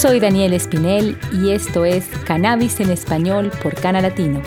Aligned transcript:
Soy 0.00 0.20
Daniel 0.20 0.52
Espinel 0.52 1.18
y 1.32 1.50
esto 1.50 1.84
es 1.84 2.06
Cannabis 2.24 2.78
en 2.78 2.90
Español 2.90 3.50
por 3.60 3.74
Cana 3.74 4.00
Latino. 4.00 4.40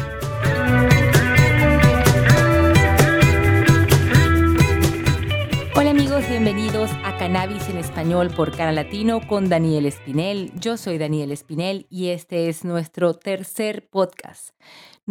Hola 5.75 5.89
amigos, 5.89 6.23
bienvenidos 6.29 6.89
a 7.03 7.17
Cannabis 7.17 7.67
en 7.67 7.79
Español 7.79 8.31
por 8.33 8.55
Cana 8.55 8.71
Latino 8.71 9.27
con 9.27 9.49
Daniel 9.49 9.87
Espinel. 9.87 10.53
Yo 10.57 10.77
soy 10.77 10.97
Daniel 10.97 11.33
Espinel 11.33 11.85
y 11.89 12.11
este 12.11 12.47
es 12.47 12.63
nuestro 12.63 13.15
tercer 13.15 13.89
podcast. 13.89 14.55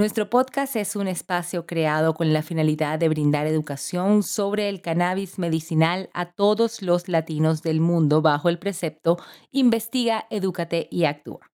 Nuestro 0.00 0.30
podcast 0.30 0.77
es 0.77 0.96
un 0.96 1.09
espacio 1.09 1.66
creado 1.66 2.14
con 2.14 2.32
la 2.32 2.41
finalidad 2.41 2.98
de 2.98 3.10
brindar 3.10 3.46
educación 3.46 4.22
sobre 4.22 4.70
el 4.70 4.80
cannabis 4.80 5.38
medicinal 5.38 6.08
a 6.14 6.32
todos 6.32 6.80
los 6.80 7.06
latinos 7.06 7.62
del 7.62 7.82
mundo 7.82 8.22
bajo 8.22 8.48
el 8.48 8.58
precepto 8.58 9.18
Investiga, 9.50 10.27
Edúcate 10.30 10.88
y 10.91 11.05
Actúa. 11.05 11.50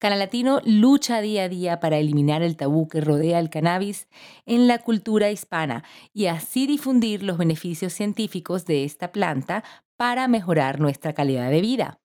Cana 0.00 0.16
Latino 0.16 0.60
lucha 0.64 1.20
día 1.20 1.44
a 1.44 1.48
día 1.48 1.78
para 1.78 1.98
eliminar 1.98 2.42
el 2.42 2.56
tabú 2.56 2.88
que 2.88 3.00
rodea 3.00 3.38
el 3.38 3.50
cannabis 3.50 4.08
en 4.46 4.66
la 4.66 4.78
cultura 4.78 5.30
hispana 5.30 5.84
y 6.12 6.26
así 6.26 6.66
difundir 6.66 7.22
los 7.22 7.38
beneficios 7.38 7.92
científicos 7.92 8.64
de 8.66 8.82
esta 8.82 9.12
planta 9.12 9.62
para 9.96 10.26
mejorar 10.26 10.80
nuestra 10.80 11.12
calidad 11.12 11.50
de 11.50 11.60
vida. 11.60 12.00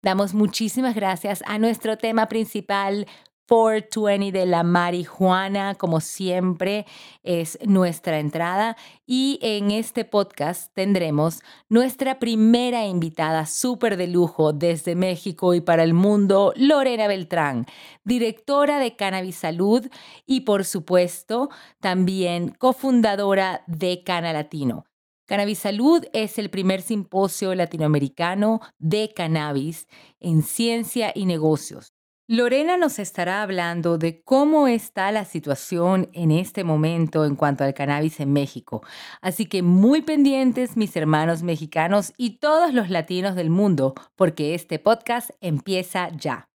Damos 0.00 0.32
muchísimas 0.32 0.94
gracias 0.94 1.42
a 1.46 1.58
nuestro 1.58 1.98
tema 1.98 2.28
principal, 2.28 3.08
420 3.48 4.32
de 4.32 4.46
la 4.46 4.62
marihuana, 4.62 5.74
como 5.74 6.00
siempre, 6.00 6.86
es 7.22 7.58
nuestra 7.64 8.18
entrada. 8.18 8.76
Y 9.06 9.38
en 9.42 9.70
este 9.70 10.04
podcast 10.04 10.72
tendremos 10.74 11.42
nuestra 11.68 12.18
primera 12.18 12.86
invitada 12.86 13.46
súper 13.46 13.96
de 13.96 14.06
lujo 14.06 14.52
desde 14.52 14.94
México 14.94 15.54
y 15.54 15.60
para 15.60 15.82
el 15.82 15.94
mundo, 15.94 16.52
Lorena 16.56 17.06
Beltrán, 17.06 17.66
directora 18.04 18.78
de 18.78 18.96
Cannabis 18.96 19.36
Salud 19.36 19.86
y, 20.26 20.40
por 20.40 20.64
supuesto, 20.64 21.50
también 21.80 22.50
cofundadora 22.58 23.62
de 23.66 24.02
Cana 24.04 24.32
Latino. 24.32 24.84
Cannabis 25.26 25.60
Salud 25.60 26.04
es 26.12 26.38
el 26.38 26.50
primer 26.50 26.82
simposio 26.82 27.54
latinoamericano 27.54 28.60
de 28.78 29.10
cannabis 29.14 29.88
en 30.20 30.42
ciencia 30.42 31.12
y 31.14 31.24
negocios. 31.24 31.93
Lorena 32.26 32.78
nos 32.78 32.98
estará 32.98 33.42
hablando 33.42 33.98
de 33.98 34.22
cómo 34.22 34.66
está 34.66 35.12
la 35.12 35.26
situación 35.26 36.08
en 36.14 36.30
este 36.30 36.64
momento 36.64 37.26
en 37.26 37.36
cuanto 37.36 37.64
al 37.64 37.74
cannabis 37.74 38.18
en 38.18 38.32
México. 38.32 38.82
Así 39.20 39.44
que 39.44 39.60
muy 39.62 40.00
pendientes 40.00 40.74
mis 40.74 40.96
hermanos 40.96 41.42
mexicanos 41.42 42.14
y 42.16 42.38
todos 42.38 42.72
los 42.72 42.88
latinos 42.88 43.34
del 43.34 43.50
mundo, 43.50 43.92
porque 44.16 44.54
este 44.54 44.78
podcast 44.78 45.32
empieza 45.42 46.08
ya. 46.16 46.48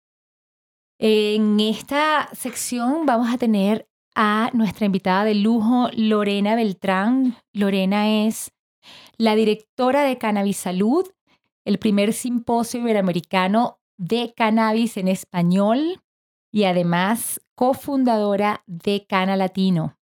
En 0.97 1.59
esta 1.59 2.29
sección 2.33 3.05
vamos 3.05 3.31
a 3.31 3.37
tener 3.37 3.87
a 4.15 4.49
nuestra 4.53 4.87
invitada 4.87 5.23
de 5.23 5.35
lujo, 5.35 5.89
Lorena 5.93 6.55
Beltrán. 6.55 7.37
Lorena 7.53 8.25
es 8.25 8.51
la 9.17 9.35
directora 9.35 10.03
de 10.03 10.17
Cannabis 10.17 10.57
Salud, 10.57 11.07
el 11.63 11.77
primer 11.77 12.13
simposio 12.13 12.79
iberoamericano 12.79 13.78
de 13.99 14.33
cannabis 14.35 14.95
en 14.97 15.09
español 15.09 16.01
y 16.51 16.63
además 16.63 17.41
cofundadora 17.53 18.63
de 18.65 19.05
Cana 19.05 19.35
Latino. 19.35 19.97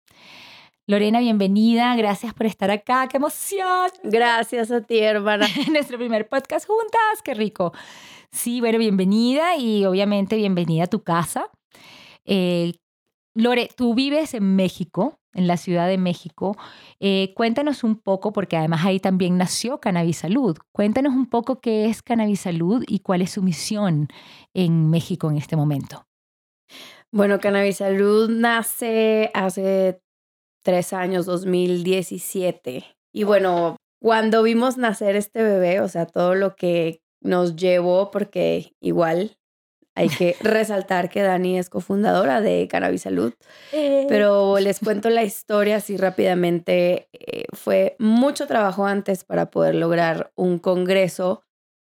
Lorena, 0.85 1.19
bienvenida. 1.19 1.95
Gracias 1.95 2.33
por 2.33 2.45
estar 2.45 2.69
acá. 2.71 3.07
¡Qué 3.09 3.17
emoción! 3.17 3.89
Gracias 4.03 4.71
a 4.71 4.81
ti, 4.81 4.99
hermana. 4.99 5.47
Nuestro 5.71 5.97
primer 5.97 6.29
podcast 6.29 6.67
juntas. 6.67 7.21
¡Qué 7.23 7.33
rico! 7.33 7.73
Sí, 8.31 8.61
bueno, 8.61 8.77
bienvenida 8.77 9.57
y 9.57 9.83
obviamente 9.85 10.35
bienvenida 10.35 10.83
a 10.83 10.87
tu 10.87 11.01
casa. 11.01 11.49
Eh, 12.23 12.73
Lore, 13.37 13.69
tú 13.75 13.93
vives 13.93 14.33
en 14.33 14.55
México 14.55 15.19
en 15.33 15.45
la 15.45 15.57
Ciudad 15.57 15.87
de 15.87 15.99
México. 15.99 16.57
Eh, 16.99 17.33
cuéntanos 17.35 17.83
un 17.83 17.95
poco, 17.95 18.33
porque 18.33 18.57
además 18.57 18.83
ahí 18.83 18.99
también 18.99 19.37
nació 19.37 19.79
Cannabis 19.79 20.17
Salud. 20.17 20.57
Cuéntanos 20.71 21.13
un 21.13 21.27
poco 21.27 21.61
qué 21.61 21.85
es 21.85 22.01
Cannabis 22.01 22.41
Salud 22.41 22.83
y 22.87 22.99
cuál 22.99 23.21
es 23.21 23.31
su 23.31 23.43
misión 23.43 24.07
en 24.55 24.89
México 24.89 25.29
en 25.29 25.37
este 25.37 25.55
momento. 25.55 26.07
Bueno, 27.11 27.39
Cannabis 27.39 27.77
Salud 27.77 28.27
nace 28.31 29.29
hace 29.35 30.01
tres 30.63 30.91
años, 30.91 31.27
2017. 31.27 32.85
Y 33.13 33.23
bueno, 33.23 33.75
cuando 34.01 34.41
vimos 34.41 34.77
nacer 34.77 35.15
este 35.15 35.43
bebé, 35.43 35.79
o 35.81 35.87
sea, 35.87 36.07
todo 36.07 36.33
lo 36.33 36.55
que 36.55 37.01
nos 37.21 37.55
llevó, 37.55 38.09
porque 38.09 38.73
igual 38.81 39.37
hay 39.97 40.09
que 40.09 40.35
resaltar 40.41 41.09
que 41.09 41.23
Dani 41.23 41.57
es 41.57 41.71
cofundadora 41.71 42.39
de 42.39 42.67
Cannabis 42.67 43.01
Salud. 43.01 43.33
Eh. 43.73 44.05
Pero 44.07 44.59
les 44.59 44.79
cuento 44.79 45.09
la 45.09 45.23
historia 45.23 45.77
así 45.77 45.97
rápidamente. 45.97 47.09
Eh, 47.13 47.45
fue 47.53 47.95
mucho 47.97 48.45
trabajo 48.45 48.85
antes 48.85 49.23
para 49.23 49.49
poder 49.49 49.73
lograr 49.73 50.31
un 50.35 50.59
congreso, 50.59 51.41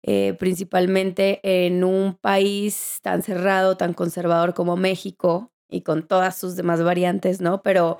eh, 0.03 0.35
principalmente 0.37 1.39
en 1.43 1.85
un 1.85 2.17
país 2.19 2.99
tan 3.01 3.23
cerrado, 3.23 3.77
tan 3.77 3.93
conservador 3.93 4.53
como 4.53 4.75
México 4.75 5.53
y 5.69 5.81
con 5.81 6.05
todas 6.05 6.37
sus 6.37 6.57
demás 6.57 6.83
variantes, 6.83 7.39
¿no? 7.39 7.63
Pero 7.63 7.99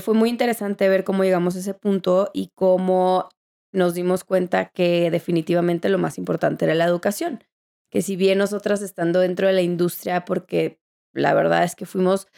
fue 0.00 0.14
muy 0.14 0.30
interesante 0.30 0.88
ver 0.88 1.04
cómo 1.04 1.22
llegamos 1.22 1.54
a 1.54 1.60
ese 1.60 1.74
punto 1.74 2.30
y 2.32 2.50
cómo 2.54 3.28
nos 3.70 3.94
dimos 3.94 4.24
cuenta 4.24 4.70
que 4.70 5.10
definitivamente 5.10 5.90
lo 5.90 5.98
más 5.98 6.18
importante 6.18 6.64
era 6.64 6.74
la 6.74 6.86
educación 6.86 7.44
que 7.96 8.02
si 8.02 8.14
bien 8.14 8.36
nosotras 8.36 8.82
estando 8.82 9.20
dentro 9.20 9.46
de 9.46 9.54
la 9.54 9.62
industria, 9.62 10.26
porque 10.26 10.78
la 11.14 11.32
verdad 11.32 11.64
es 11.64 11.74
que 11.74 11.86
fuimos 11.86 12.28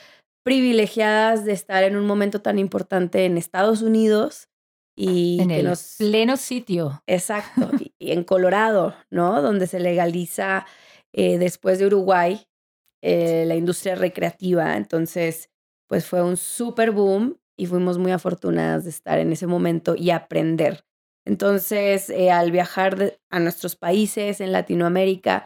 privilegiadas 0.44 1.44
de 1.44 1.50
estar 1.50 1.82
en 1.82 1.96
un 1.96 2.06
momento 2.06 2.40
tan 2.40 2.60
importante 2.60 3.24
en 3.24 3.36
Estados 3.36 3.82
Unidos 3.82 4.48
y 4.96 5.40
en 5.40 5.50
el 5.50 5.68
pleno 5.98 6.36
sitio. 6.36 7.02
Exacto, 7.08 7.72
y, 7.98 8.12
en 8.12 8.22
Colorado, 8.22 8.94
¿no? 9.10 9.42
Donde 9.42 9.66
se 9.66 9.80
legaliza 9.80 10.64
eh, 11.12 11.38
después 11.38 11.80
de 11.80 11.86
Uruguay 11.86 12.46
eh, 13.02 13.42
la 13.44 13.56
industria 13.56 13.96
recreativa. 13.96 14.76
Entonces, 14.76 15.50
pues 15.88 16.06
fue 16.06 16.22
un 16.22 16.36
super 16.36 16.92
boom 16.92 17.36
y 17.56 17.66
fuimos 17.66 17.98
muy 17.98 18.12
afortunadas 18.12 18.84
de 18.84 18.90
estar 18.90 19.18
en 19.18 19.32
ese 19.32 19.48
momento 19.48 19.96
y 19.96 20.10
aprender. 20.10 20.84
Entonces, 21.28 22.08
eh, 22.08 22.30
al 22.30 22.50
viajar 22.52 23.18
a 23.28 23.38
nuestros 23.38 23.76
países 23.76 24.40
en 24.40 24.50
Latinoamérica, 24.50 25.44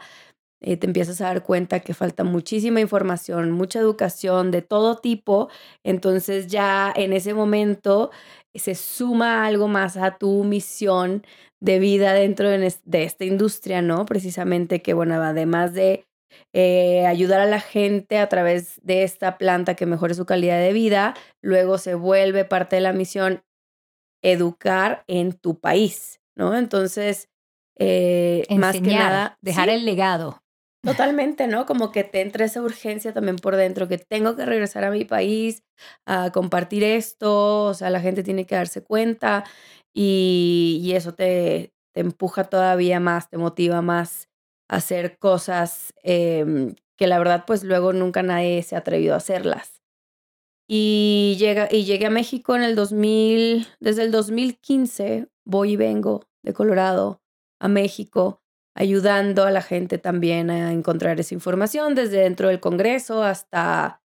eh, 0.61 0.77
te 0.77 0.87
empiezas 0.87 1.19
a 1.19 1.25
dar 1.25 1.43
cuenta 1.43 1.81
que 1.81 1.93
falta 1.93 2.23
muchísima 2.23 2.79
información, 2.79 3.51
mucha 3.51 3.79
educación 3.79 4.49
de 4.49 4.61
todo 4.61 4.95
tipo. 4.97 5.49
Entonces 5.83 6.47
ya 6.47 6.93
en 6.95 7.11
ese 7.11 7.33
momento 7.33 8.11
se 8.55 8.75
suma 8.75 9.45
algo 9.45 9.67
más 9.67 9.97
a 9.97 10.17
tu 10.17 10.45
misión 10.45 11.25
de 11.59 11.79
vida 11.79 12.13
dentro 12.13 12.49
de, 12.49 12.65
esta 13.03 13.25
industria, 13.25 13.81
¿no? 13.81 14.05
Precisamente 14.05 14.81
que, 14.81 14.93
bueno, 14.93 15.15
además 15.15 15.73
de 15.73 16.05
eh, 16.53 17.05
ayudar 17.07 17.41
a 17.41 17.45
la 17.45 17.59
gente 17.59 18.19
a 18.19 18.29
través 18.29 18.79
de 18.83 19.03
esta 19.03 19.37
planta 19.37 19.75
que 19.75 19.85
mejore 19.85 20.13
su 20.13 20.25
calidad 20.25 20.59
de 20.59 20.73
vida, 20.73 21.13
luego 21.41 21.77
se 21.77 21.95
vuelve 21.95 22.45
parte 22.45 22.77
de 22.77 22.81
la 22.83 22.93
misión 22.93 23.43
educar 24.23 25.03
en 25.07 25.33
tu 25.33 25.59
país, 25.59 26.19
¿no? 26.35 26.57
Entonces, 26.57 27.29
eh, 27.77 28.45
más 28.57 28.75
que 28.75 28.81
nada... 28.81 29.37
Dejar 29.41 29.69
el 29.69 29.85
legado. 29.85 30.41
Totalmente, 30.83 31.47
¿no? 31.47 31.65
Como 31.65 31.91
que 31.91 32.03
te 32.03 32.19
entra 32.21 32.43
esa 32.43 32.61
urgencia 32.61 33.13
también 33.13 33.37
por 33.37 33.55
dentro, 33.55 33.87
que 33.87 33.97
tengo 33.97 34.35
que 34.35 34.45
regresar 34.45 34.83
a 34.83 34.91
mi 34.91 35.05
país 35.05 35.63
a 36.05 36.31
compartir 36.31 36.83
esto, 36.83 37.65
o 37.65 37.73
sea, 37.73 37.89
la 37.89 38.01
gente 38.01 38.21
tiene 38.21 38.45
que 38.45 38.55
darse 38.55 38.83
cuenta 38.83 39.45
y, 39.93 40.91
eso 40.93 41.13
te, 41.13 41.71
te 41.93 42.01
empuja 42.01 42.45
todavía 42.45 42.99
más, 42.99 43.29
te 43.29 43.37
motiva 43.37 43.81
más 43.81 44.27
a 44.69 44.77
hacer 44.77 45.17
cosas 45.19 45.93
em, 46.03 46.75
que 46.97 47.07
la 47.07 47.17
verdad 47.17 47.43
pues 47.47 47.63
luego 47.63 47.93
nunca 47.93 48.21
nadie 48.21 48.61
se 48.63 48.75
ha 48.75 48.79
atrevido 48.79 49.13
a 49.13 49.17
hacerlas. 49.17 49.82
Y, 50.67 51.35
llega, 51.39 51.67
y 51.71 51.83
llegué 51.83 52.05
a 52.05 52.09
México 52.09 52.55
en 52.55 52.63
el 52.63 52.75
2000, 52.75 53.67
desde 53.79 54.03
el 54.03 54.11
2015 54.11 55.27
voy 55.45 55.73
y 55.73 55.75
vengo 55.75 56.27
de 56.41 56.53
Colorado 56.53 57.21
a 57.59 57.67
México, 57.67 58.41
ayudando 58.75 59.45
a 59.45 59.51
la 59.51 59.61
gente 59.61 59.97
también 59.97 60.49
a 60.49 60.71
encontrar 60.71 61.19
esa 61.19 61.33
información, 61.33 61.95
desde 61.95 62.21
dentro 62.21 62.47
del 62.47 62.59
Congreso 62.59 63.23
hasta 63.23 64.01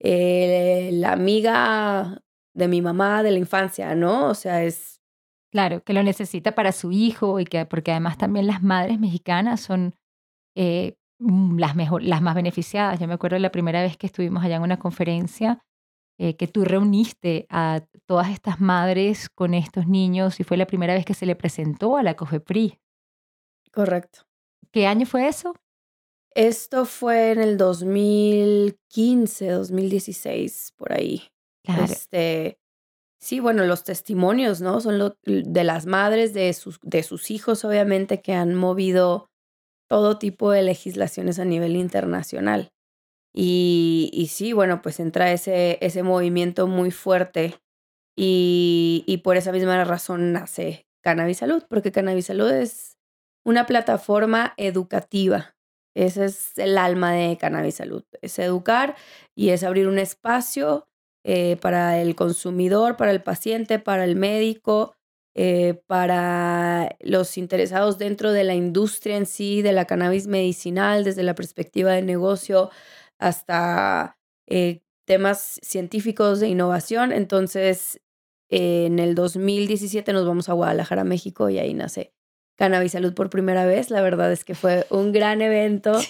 eh, 0.00 0.90
la 0.92 1.12
amiga 1.12 2.22
de 2.54 2.68
mi 2.68 2.80
mamá 2.82 3.22
de 3.22 3.32
la 3.32 3.38
infancia, 3.38 3.94
¿no? 3.94 4.28
O 4.28 4.34
sea, 4.34 4.62
es... 4.62 5.00
Claro, 5.50 5.82
que 5.84 5.92
lo 5.92 6.02
necesita 6.02 6.52
para 6.54 6.72
su 6.72 6.90
hijo 6.92 7.38
y 7.40 7.44
que, 7.44 7.64
porque 7.64 7.92
además 7.92 8.18
también 8.18 8.46
las 8.46 8.62
madres 8.62 8.98
mexicanas 8.98 9.60
son 9.60 9.94
eh, 10.56 10.96
mm, 11.18 11.58
las, 11.58 11.76
mejor, 11.76 12.02
las 12.02 12.22
más 12.22 12.34
beneficiadas. 12.34 12.98
Yo 12.98 13.06
me 13.06 13.14
acuerdo 13.14 13.38
la 13.38 13.52
primera 13.52 13.82
vez 13.82 13.96
que 13.96 14.06
estuvimos 14.06 14.44
allá 14.44 14.56
en 14.56 14.62
una 14.62 14.78
conferencia, 14.78 15.64
eh, 16.18 16.36
que 16.36 16.46
tú 16.46 16.64
reuniste 16.64 17.46
a 17.50 17.82
todas 18.06 18.30
estas 18.30 18.60
madres 18.60 19.28
con 19.28 19.52
estos 19.54 19.88
niños 19.88 20.38
y 20.38 20.44
fue 20.44 20.56
la 20.56 20.66
primera 20.66 20.94
vez 20.94 21.04
que 21.04 21.14
se 21.14 21.26
le 21.26 21.34
presentó 21.34 21.96
a 21.96 22.02
la 22.02 22.14
COFEPRI. 22.14 22.78
Correcto. 23.72 24.20
¿Qué 24.70 24.86
año 24.86 25.06
fue 25.06 25.26
eso? 25.26 25.54
Esto 26.34 26.84
fue 26.84 27.32
en 27.32 27.40
el 27.40 27.56
2015, 27.56 29.48
2016, 29.50 30.72
por 30.76 30.92
ahí. 30.92 31.28
Claro. 31.64 31.84
Este, 31.84 32.58
sí, 33.20 33.40
bueno, 33.40 33.64
los 33.64 33.84
testimonios, 33.84 34.60
¿no? 34.60 34.80
Son 34.80 34.98
lo, 34.98 35.16
de 35.24 35.64
las 35.64 35.86
madres 35.86 36.34
de 36.34 36.52
sus, 36.52 36.80
de 36.82 37.02
sus 37.02 37.30
hijos, 37.30 37.64
obviamente, 37.64 38.20
que 38.20 38.34
han 38.34 38.54
movido 38.54 39.30
todo 39.88 40.18
tipo 40.18 40.50
de 40.50 40.62
legislaciones 40.62 41.38
a 41.38 41.44
nivel 41.44 41.76
internacional. 41.76 42.73
Y, 43.34 44.10
y 44.12 44.28
sí, 44.28 44.52
bueno, 44.52 44.80
pues 44.80 45.00
entra 45.00 45.32
ese, 45.32 45.78
ese 45.80 46.02
movimiento 46.02 46.66
muy 46.68 46.90
fuerte 46.92 47.60
y, 48.16 49.04
y 49.06 49.18
por 49.18 49.36
esa 49.36 49.52
misma 49.52 49.82
razón 49.84 50.32
nace 50.32 50.86
Cannabis 51.02 51.38
Salud, 51.38 51.64
porque 51.68 51.92
Cannabis 51.92 52.26
Salud 52.26 52.50
es 52.50 52.96
una 53.44 53.66
plataforma 53.66 54.54
educativa. 54.56 55.56
Ese 55.96 56.26
es 56.26 56.58
el 56.58 56.78
alma 56.78 57.12
de 57.12 57.36
Cannabis 57.36 57.76
Salud, 57.76 58.04
es 58.22 58.38
educar 58.38 58.96
y 59.36 59.50
es 59.50 59.62
abrir 59.64 59.88
un 59.88 59.98
espacio 59.98 60.88
eh, 61.24 61.56
para 61.60 62.00
el 62.00 62.14
consumidor, 62.16 62.96
para 62.96 63.12
el 63.12 63.22
paciente, 63.22 63.78
para 63.78 64.04
el 64.04 64.16
médico, 64.16 64.96
eh, 65.36 65.80
para 65.86 66.96
los 67.00 67.36
interesados 67.38 67.98
dentro 67.98 68.32
de 68.32 68.44
la 68.44 68.54
industria 68.54 69.16
en 69.16 69.26
sí, 69.26 69.62
de 69.62 69.72
la 69.72 69.84
cannabis 69.86 70.26
medicinal, 70.26 71.04
desde 71.04 71.22
la 71.22 71.34
perspectiva 71.34 71.92
de 71.92 72.02
negocio 72.02 72.70
hasta 73.18 74.18
eh, 74.46 74.82
temas 75.04 75.60
científicos 75.62 76.40
de 76.40 76.48
innovación. 76.48 77.12
Entonces, 77.12 78.00
en 78.48 78.98
el 78.98 79.14
2017 79.14 80.12
nos 80.12 80.26
vamos 80.26 80.48
a 80.48 80.52
Guadalajara, 80.52 81.04
México, 81.04 81.48
y 81.50 81.58
ahí 81.58 81.74
nace 81.74 82.14
Cannabis 82.56 82.92
Salud 82.92 83.14
por 83.14 83.30
primera 83.30 83.66
vez. 83.66 83.90
La 83.90 84.02
verdad 84.02 84.32
es 84.32 84.44
que 84.44 84.54
fue 84.54 84.86
un 84.90 85.12
gran 85.12 85.42
evento. 85.42 86.00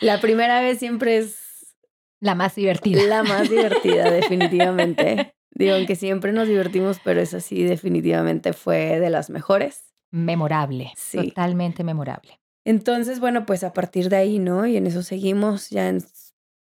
la 0.00 0.20
primera 0.20 0.60
vez 0.60 0.78
siempre 0.78 1.18
es... 1.18 1.38
La 2.20 2.36
más 2.36 2.54
divertida. 2.54 3.02
La 3.02 3.24
más 3.24 3.50
divertida, 3.50 4.10
definitivamente. 4.10 5.34
Digo, 5.50 5.74
aunque 5.74 5.96
siempre 5.96 6.32
nos 6.32 6.46
divertimos, 6.46 6.98
pero 7.02 7.20
esa 7.20 7.40
sí 7.40 7.64
definitivamente 7.64 8.52
fue 8.52 9.00
de 9.00 9.10
las 9.10 9.28
mejores. 9.28 9.92
Memorable, 10.10 10.92
totalmente 11.10 11.84
memorable. 11.84 12.41
Entonces, 12.64 13.20
bueno, 13.20 13.44
pues 13.46 13.64
a 13.64 13.72
partir 13.72 14.08
de 14.08 14.16
ahí, 14.16 14.38
¿no? 14.38 14.66
Y 14.66 14.76
en 14.76 14.86
eso 14.86 15.02
seguimos 15.02 15.70
ya 15.70 15.88
en 15.88 16.04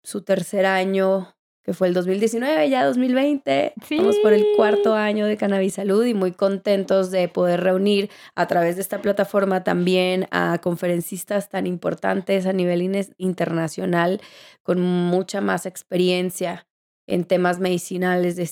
su 0.04 0.22
tercer 0.22 0.66
año, 0.66 1.36
que 1.64 1.74
fue 1.74 1.88
el 1.88 1.94
2019, 1.94 2.70
ya 2.70 2.86
2020. 2.86 3.74
Vamos 3.98 4.16
por 4.24 4.34
el 4.34 4.46
cuarto 4.56 4.96
año 4.96 5.26
de 5.26 5.36
Cannabis 5.38 5.74
Salud 5.74 6.06
y 6.06 6.14
muy 6.14 6.32
contentos 6.32 7.12
de 7.12 7.28
poder 7.28 7.62
reunir 7.62 8.10
a 8.34 8.48
través 8.48 8.78
de 8.78 8.82
esta 8.82 9.02
plataforma 9.02 9.64
también 9.64 10.28
a 10.32 10.60
conferencistas 10.60 11.50
tan 11.50 11.68
importantes 11.68 12.46
a 12.46 12.54
nivel 12.54 12.82
internacional 13.18 14.22
con 14.64 14.80
mucha 14.80 15.42
más 15.42 15.66
experiencia 15.66 16.66
en 17.08 17.26
temas 17.26 17.60
medicinales 17.60 18.36
de 18.36 18.50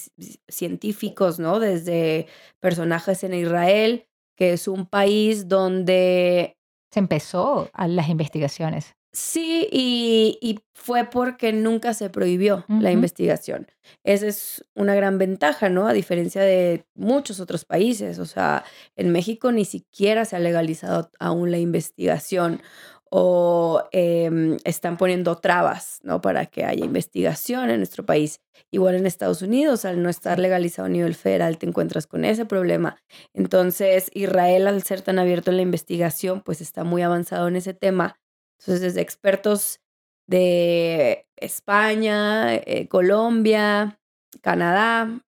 científicos, 0.48 1.40
¿no? 1.40 1.60
Desde 1.60 2.28
personajes 2.60 3.24
en 3.24 3.34
Israel, 3.36 4.08
que 4.36 4.54
es 4.54 4.68
un 4.68 4.86
país 4.86 5.48
donde... 5.48 6.57
Se 6.98 7.00
empezó 7.00 7.70
a 7.74 7.88
las 7.88 8.10
investigaciones. 8.10 8.96
Sí, 9.14 9.68
y, 9.72 10.60
fue 10.74 11.06
porque 11.06 11.52
nunca 11.52 11.94
se 11.94 12.10
prohibió 12.10 12.66
la 12.68 12.92
investigación. 12.92 13.68
Esa 14.04 14.28
es 14.28 14.66
una 14.76 14.96
gran 14.96 15.18
ventaja, 15.18 15.70
¿no? 15.70 15.88
A 15.88 15.94
diferencia 15.94 16.42
de 16.44 16.86
muchos 16.96 17.40
otros 17.40 17.66
países. 17.66 18.20
O 18.20 18.26
sea, 18.26 18.64
en 18.96 19.12
México 19.12 19.52
ni 19.52 19.66
siquiera 19.66 20.24
se 20.24 20.36
ha 20.36 20.40
legalizado 20.40 21.10
aún 21.20 21.52
la 21.52 21.58
investigación 21.58 22.62
o 23.10 23.84
em, 23.92 24.58
están 24.64 24.98
poniendo 24.98 25.36
trabas, 25.36 26.00
¿no? 26.04 26.22
Para 26.22 26.46
que 26.46 26.66
haya 26.66 26.86
investigación 26.86 27.70
en 27.70 27.78
nuestro 27.78 28.06
país. 28.06 28.42
Igual 28.72 28.96
en 28.96 29.06
Estados 29.06 29.42
Unidos, 29.42 29.86
al 29.86 30.02
no 30.02 30.10
estar 30.10 30.40
legalizado 30.40 30.88
a 30.88 30.90
nivel 30.90 31.16
federal, 31.16 31.58
te 31.58 31.68
encuentras 31.68 32.08
con 32.08 32.26
ese 32.26 32.46
problema. 32.46 32.98
Entonces, 33.34 34.10
Israel, 34.14 34.68
al 34.68 34.84
ser 34.84 35.02
tan 35.02 35.20
abierto 35.20 35.52
en 35.52 35.58
la 35.58 35.64
investigación, 35.64 36.42
pues 36.42 36.62
está 36.62 36.84
muy 36.84 37.02
avanzado 37.02 37.48
en 37.48 37.56
ese 37.56 37.74
tema. 37.74 38.20
Entonces, 38.60 38.82
desde 38.82 39.02
expertos 39.02 39.80
de 40.28 41.28
España, 41.38 42.56
eh, 42.56 42.88
Colombia, 42.90 44.00
Canadá, 44.42 45.22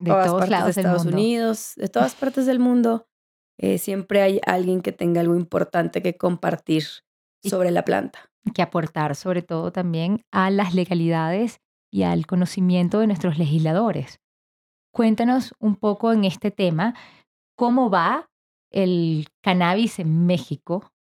de 0.00 0.10
todas 0.10 0.26
todos 0.26 0.48
partes 0.48 0.74
de 0.74 0.80
Estados 0.80 1.04
Unidos, 1.04 1.72
de 1.76 1.88
todas 1.88 2.14
partes 2.14 2.46
del 2.46 2.58
mundo, 2.58 3.06
eh, 3.58 3.78
siempre 3.78 4.22
hay 4.22 4.40
alguien 4.46 4.80
que 4.80 4.92
tenga 4.92 5.20
algo 5.20 5.36
importante 5.36 6.02
que 6.02 6.16
compartir 6.16 6.84
sobre 7.42 7.70
la 7.70 7.84
planta. 7.84 8.30
Que 8.54 8.62
aportar 8.62 9.16
sobre 9.16 9.42
todo 9.42 9.72
también 9.72 10.24
a 10.30 10.50
las 10.50 10.74
legalidades 10.74 11.60
y 11.90 12.04
al 12.04 12.26
conocimiento 12.26 13.00
de 13.00 13.06
nuestros 13.06 13.38
legisladores. 13.38 14.20
Cuéntanos 14.92 15.54
un 15.58 15.76
poco 15.76 16.12
en 16.12 16.24
este 16.24 16.50
tema, 16.50 16.94
¿cómo 17.56 17.90
va 17.90 18.30
el 18.70 19.28
cannabis 19.42 19.98
en 19.98 20.26
México? 20.26 20.92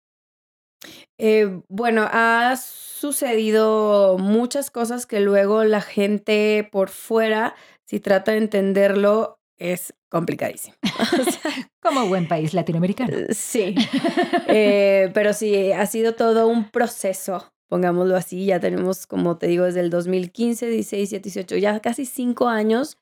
Eh, 1.18 1.62
bueno, 1.68 2.08
ha 2.12 2.56
sucedido 2.58 4.18
muchas 4.18 4.72
cosas 4.72 5.06
que 5.06 5.20
luego 5.20 5.64
la 5.64 5.82
gente 5.82 6.68
por 6.72 6.90
fuera, 6.90 7.56
si 7.86 8.00
trata 8.00 8.32
de 8.32 8.38
entenderlo, 8.38 9.39
es 9.60 9.94
complicadísimo. 10.10 10.76
Como 11.82 12.08
buen 12.08 12.28
país 12.28 12.54
latinoamericano. 12.54 13.16
Eh, 13.16 13.34
sí, 13.34 13.76
eh, 14.48 15.12
pero 15.14 15.34
sí, 15.34 15.72
ha 15.72 15.86
sido 15.86 16.16
todo 16.16 16.48
un 16.48 16.70
proceso, 16.72 17.54
pongámoslo 17.68 18.16
así. 18.16 18.46
Ya 18.46 18.60
tenemos, 18.60 19.06
como 19.06 19.38
te 19.38 19.48
digo, 19.48 19.66
desde 19.66 19.82
el 19.82 19.90
2015, 19.90 20.68
16, 20.68 21.10
18, 21.22 21.58
ya 21.58 21.80
casi 21.80 22.06
cinco 22.06 22.48
años 22.48 22.98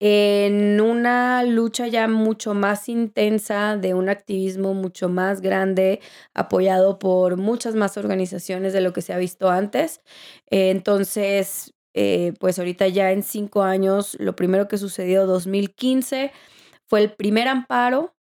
en 0.00 0.80
una 0.80 1.44
lucha 1.44 1.86
ya 1.86 2.08
mucho 2.08 2.52
más 2.52 2.88
intensa, 2.88 3.76
de 3.76 3.94
un 3.94 4.08
activismo 4.08 4.74
mucho 4.74 5.08
más 5.08 5.40
grande, 5.40 6.00
apoyado 6.34 6.98
por 6.98 7.36
muchas 7.36 7.74
más 7.74 7.96
organizaciones 7.96 8.72
de 8.72 8.80
lo 8.80 8.92
que 8.92 9.02
se 9.02 9.12
ha 9.14 9.18
visto 9.18 9.50
antes. 9.50 10.02
entonces, 10.50 11.72
eh, 11.94 12.34
pues 12.40 12.58
ahorita 12.58 12.88
ya 12.88 13.12
en 13.12 13.22
cinco 13.22 13.62
años, 13.62 14.16
lo 14.18 14.34
primero 14.34 14.66
que 14.66 14.78
sucedió 14.78 15.26
2015 15.26 16.32
fue 16.86 17.00
el 17.00 17.12
primer 17.12 17.48
amparo 17.48 18.14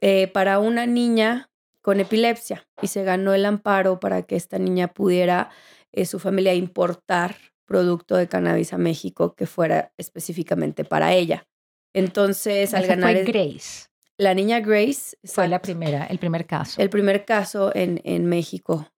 eh, 0.00 0.28
para 0.28 0.60
una 0.60 0.86
niña 0.86 1.50
con 1.82 2.00
epilepsia 2.00 2.66
y 2.80 2.86
se 2.86 3.02
ganó 3.04 3.34
el 3.34 3.44
amparo 3.44 4.00
para 4.00 4.22
que 4.22 4.36
esta 4.36 4.58
niña 4.58 4.88
pudiera 4.88 5.50
eh, 5.92 6.06
su 6.06 6.18
familia 6.18 6.54
importar 6.54 7.36
producto 7.66 8.16
de 8.16 8.28
cannabis 8.28 8.72
a 8.72 8.78
México 8.78 9.34
que 9.34 9.46
fuera 9.46 9.92
específicamente 9.96 10.84
para 10.84 11.12
ella. 11.12 11.46
Entonces, 11.92 12.72
al 12.74 12.86
ganar... 12.86 13.14
Fue 13.14 13.24
Grace. 13.24 13.86
La 14.18 14.34
niña 14.34 14.60
Grace. 14.60 15.16
Fue 15.24 15.48
la 15.48 15.60
primera, 15.60 16.04
el 16.06 16.18
primer 16.18 16.46
caso. 16.46 16.80
El 16.80 16.88
primer 16.88 17.24
caso 17.24 17.74
en, 17.74 18.00
en 18.04 18.26
México. 18.26 18.88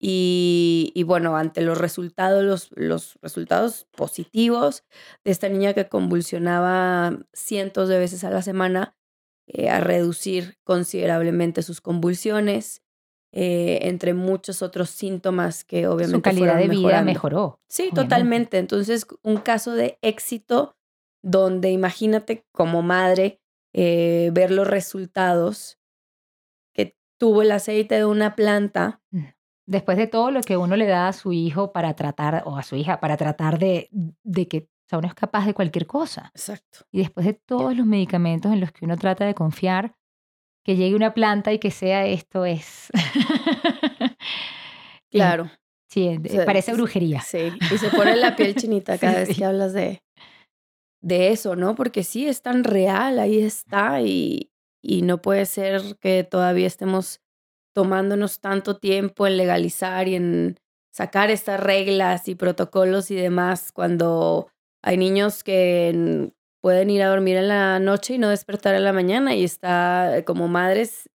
Y, 0.00 1.02
bueno, 1.06 1.36
ante 1.36 1.60
los 1.60 1.76
resultados, 1.76 2.44
los, 2.44 2.70
los, 2.76 3.18
resultados 3.20 3.88
positivos 3.96 4.84
de 5.24 5.32
esta 5.32 5.48
niña 5.48 5.74
que 5.74 5.88
convulsionaba 5.88 7.18
cientos 7.32 7.88
de 7.88 7.98
veces 7.98 8.22
a 8.22 8.30
la 8.30 8.42
semana, 8.42 8.96
eh, 9.48 9.70
a 9.70 9.80
reducir 9.80 10.58
considerablemente 10.62 11.62
sus 11.62 11.80
convulsiones, 11.80 12.82
eh, 13.32 13.80
entre 13.82 14.14
muchos 14.14 14.62
otros 14.62 14.88
síntomas 14.88 15.64
que 15.64 15.88
obviamente 15.88 16.16
su 16.16 16.22
calidad 16.22 16.56
de 16.56 16.68
vida 16.68 17.02
mejoró. 17.02 17.60
Sí, 17.68 17.90
totalmente. 17.92 18.58
Entonces, 18.58 19.06
un 19.22 19.38
caso 19.38 19.72
de 19.72 19.98
éxito 20.00 20.76
donde 21.22 21.70
imagínate 21.70 22.46
como 22.52 22.82
madre 22.82 23.40
eh, 23.74 24.30
ver 24.32 24.52
los 24.52 24.66
resultados 24.66 25.78
que 26.72 26.96
tuvo 27.18 27.42
el 27.42 27.50
aceite 27.50 27.96
de 27.96 28.04
una 28.04 28.36
planta 28.36 29.02
mm 29.10 29.37
después 29.68 29.98
de 29.98 30.06
todo 30.06 30.30
lo 30.30 30.40
que 30.40 30.56
uno 30.56 30.76
le 30.76 30.86
da 30.86 31.08
a 31.08 31.12
su 31.12 31.32
hijo 31.32 31.72
para 31.72 31.94
tratar, 31.94 32.42
o 32.46 32.56
a 32.56 32.62
su 32.62 32.74
hija, 32.74 33.00
para 33.00 33.16
tratar 33.16 33.58
de, 33.58 33.88
de 33.92 34.48
que 34.48 34.68
uno 34.90 35.06
es 35.06 35.14
capaz 35.14 35.44
de 35.44 35.52
cualquier 35.52 35.86
cosa. 35.86 36.30
Exacto. 36.34 36.86
Y 36.90 36.98
después 36.98 37.26
de 37.26 37.34
todos 37.34 37.76
los 37.76 37.86
medicamentos 37.86 38.50
en 38.50 38.60
los 38.60 38.72
que 38.72 38.86
uno 38.86 38.96
trata 38.96 39.26
de 39.26 39.34
confiar, 39.34 39.94
que 40.64 40.76
llegue 40.76 40.96
una 40.96 41.12
planta 41.12 41.52
y 41.52 41.58
que 41.58 41.70
sea 41.70 42.06
esto 42.06 42.46
es. 42.46 42.90
claro. 45.10 45.50
Sí, 45.90 46.18
parece 46.44 46.72
brujería. 46.72 47.20
Sí, 47.20 47.50
y 47.60 47.78
se 47.78 47.90
pone 47.90 48.16
la 48.16 48.36
piel 48.36 48.54
chinita 48.54 48.98
cada 48.98 49.20
vez 49.20 49.36
que 49.36 49.44
hablas 49.44 49.74
de, 49.74 50.02
de 51.02 51.28
eso, 51.28 51.56
¿no? 51.56 51.74
Porque 51.74 52.04
sí, 52.04 52.26
es 52.26 52.40
tan 52.40 52.64
real, 52.64 53.18
ahí 53.18 53.38
está, 53.38 54.00
y, 54.00 54.50
y 54.82 55.02
no 55.02 55.20
puede 55.20 55.46
ser 55.46 55.96
que 56.00 56.24
todavía 56.24 56.66
estemos 56.66 57.20
tomándonos 57.78 58.40
tanto 58.40 58.76
tiempo 58.76 59.28
en 59.28 59.36
legalizar 59.36 60.08
y 60.08 60.16
en 60.16 60.58
sacar 60.90 61.30
estas 61.30 61.60
reglas 61.60 62.26
y 62.26 62.34
protocolos 62.34 63.12
y 63.12 63.14
demás 63.14 63.70
cuando 63.70 64.48
hay 64.82 64.96
niños 64.96 65.44
que 65.44 66.32
pueden 66.60 66.90
ir 66.90 67.04
a 67.04 67.08
dormir 67.08 67.36
en 67.36 67.46
la 67.46 67.78
noche 67.78 68.14
y 68.14 68.18
no 68.18 68.30
despertar 68.30 68.74
en 68.74 68.82
la 68.82 68.92
mañana 68.92 69.36
y 69.36 69.44
está 69.44 70.24
como 70.26 70.48
madres 70.48 71.08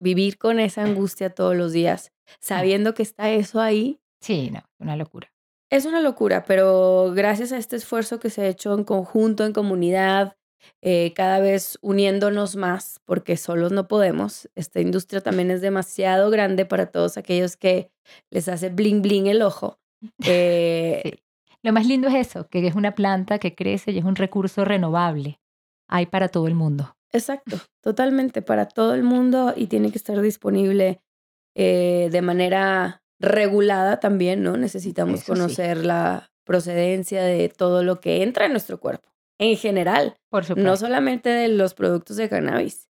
vivir 0.00 0.38
con 0.38 0.58
esa 0.58 0.82
angustia 0.82 1.30
todos 1.30 1.54
los 1.54 1.70
días, 1.70 2.10
sabiendo 2.40 2.94
que 2.94 3.04
está 3.04 3.30
eso 3.30 3.60
ahí. 3.60 4.00
Sí, 4.20 4.50
no, 4.50 4.64
una 4.80 4.96
locura. 4.96 5.32
Es 5.70 5.84
una 5.84 6.00
locura, 6.00 6.42
pero 6.42 7.12
gracias 7.14 7.52
a 7.52 7.58
este 7.58 7.76
esfuerzo 7.76 8.18
que 8.18 8.28
se 8.28 8.42
ha 8.42 8.48
hecho 8.48 8.74
en 8.74 8.82
conjunto, 8.82 9.46
en 9.46 9.52
comunidad, 9.52 10.34
eh, 10.80 11.12
cada 11.14 11.40
vez 11.40 11.78
uniéndonos 11.80 12.56
más, 12.56 13.00
porque 13.04 13.36
solos 13.36 13.72
no 13.72 13.88
podemos. 13.88 14.48
Esta 14.54 14.80
industria 14.80 15.20
también 15.20 15.50
es 15.50 15.60
demasiado 15.60 16.30
grande 16.30 16.64
para 16.64 16.86
todos 16.86 17.16
aquellos 17.16 17.56
que 17.56 17.90
les 18.30 18.48
hace 18.48 18.68
bling 18.68 19.02
bling 19.02 19.26
el 19.26 19.42
ojo. 19.42 19.78
Eh, 20.26 21.20
Lo 21.62 21.72
más 21.72 21.86
lindo 21.86 22.08
es 22.08 22.14
eso, 22.26 22.48
que 22.48 22.66
es 22.66 22.74
una 22.74 22.96
planta 22.96 23.38
que 23.38 23.54
crece 23.54 23.92
y 23.92 23.98
es 23.98 24.04
un 24.04 24.16
recurso 24.16 24.64
renovable. 24.64 25.40
Hay 25.88 26.06
para 26.06 26.28
todo 26.28 26.48
el 26.48 26.56
mundo. 26.56 26.96
Exacto, 27.12 27.58
totalmente 27.80 28.42
para 28.42 28.66
todo 28.66 28.94
el 28.94 29.04
mundo 29.04 29.54
y 29.54 29.68
tiene 29.68 29.92
que 29.92 29.98
estar 29.98 30.20
disponible 30.20 31.00
eh, 31.54 32.08
de 32.10 32.22
manera 32.22 33.04
regulada 33.20 34.00
también, 34.00 34.42
¿no? 34.42 34.56
Necesitamos 34.56 35.22
conocer 35.22 35.84
la 35.84 36.32
procedencia 36.44 37.22
de 37.22 37.48
todo 37.48 37.84
lo 37.84 38.00
que 38.00 38.24
entra 38.24 38.46
en 38.46 38.52
nuestro 38.52 38.80
cuerpo 38.80 39.11
en 39.38 39.56
general. 39.56 40.16
Por 40.30 40.44
supuesto. 40.44 40.68
No 40.68 40.76
solamente 40.76 41.28
de 41.28 41.48
los 41.48 41.74
productos 41.74 42.16
de 42.16 42.28
cannabis. 42.28 42.88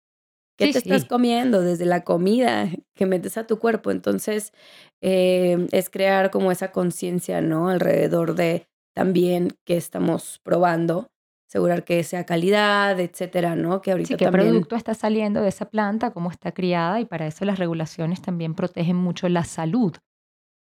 ¿Qué 0.58 0.70
te 0.70 0.78
estás 0.78 1.06
comiendo? 1.06 1.62
Desde 1.62 1.86
la 1.86 2.04
comida 2.04 2.68
que 2.94 3.06
metes 3.06 3.36
a 3.38 3.46
tu 3.46 3.58
cuerpo. 3.58 3.90
Entonces, 3.90 4.52
eh, 5.00 5.66
es 5.72 5.90
crear 5.90 6.30
como 6.30 6.52
esa 6.52 6.72
conciencia, 6.72 7.40
¿no? 7.40 7.68
Alrededor 7.68 8.34
de 8.34 8.68
también 8.94 9.56
que 9.64 9.76
estamos 9.76 10.40
probando, 10.44 11.08
asegurar 11.48 11.84
que 11.84 12.04
sea 12.04 12.26
calidad, 12.26 13.00
etcétera, 13.00 13.56
¿no? 13.56 13.80
Que 13.80 13.92
ahorita 13.92 14.08
sí, 14.08 14.16
qué 14.16 14.30
producto 14.30 14.76
está 14.76 14.94
saliendo 14.94 15.40
de 15.40 15.48
esa 15.48 15.70
planta, 15.70 16.10
cómo 16.12 16.30
está 16.30 16.52
criada 16.52 17.00
y 17.00 17.06
para 17.06 17.26
eso 17.26 17.44
las 17.44 17.58
regulaciones 17.58 18.20
también 18.20 18.54
protegen 18.54 18.96
mucho 18.96 19.28
la 19.30 19.44
salud 19.44 19.96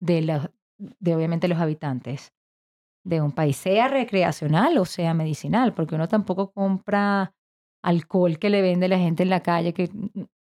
de, 0.01 0.23
los, 0.23 0.49
de 0.79 1.15
obviamente 1.15 1.49
los 1.49 1.59
habitantes 1.59 2.33
de 3.04 3.21
un 3.21 3.33
país, 3.33 3.57
sea 3.57 3.88
recreacional 3.88 4.78
o 4.78 4.85
sea 4.85 5.14
medicinal, 5.14 5.75
porque 5.75 5.95
uno 5.95 6.09
tampoco 6.09 6.52
compra 6.52 7.35
alcohol 7.83 8.38
que 8.38 8.50
le 8.50 8.62
vende 8.62 8.88
la 8.88 8.99
gente 8.99 9.23
en 9.23 9.30
la 9.30 9.40
calle, 9.40 9.73
que 9.73 9.90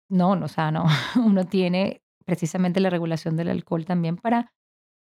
no, 0.09 0.37
no, 0.37 0.45
o 0.45 0.49
sea, 0.49 0.71
no, 0.71 0.85
uno 1.25 1.45
tiene 1.45 2.03
precisamente 2.25 2.81
la 2.81 2.91
regulación 2.91 3.37
del 3.37 3.49
alcohol 3.49 3.85
también 3.85 4.17
para 4.17 4.53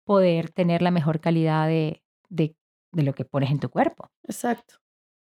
poder 0.05 0.51
tener 0.51 0.81
la 0.81 0.91
mejor 0.91 1.19
calidad 1.19 1.67
de, 1.67 2.03
de, 2.29 2.55
de 2.91 3.03
lo 3.03 3.13
que 3.13 3.25
pones 3.25 3.51
en 3.51 3.59
tu 3.59 3.69
cuerpo. 3.69 4.09
Exacto. 4.23 4.75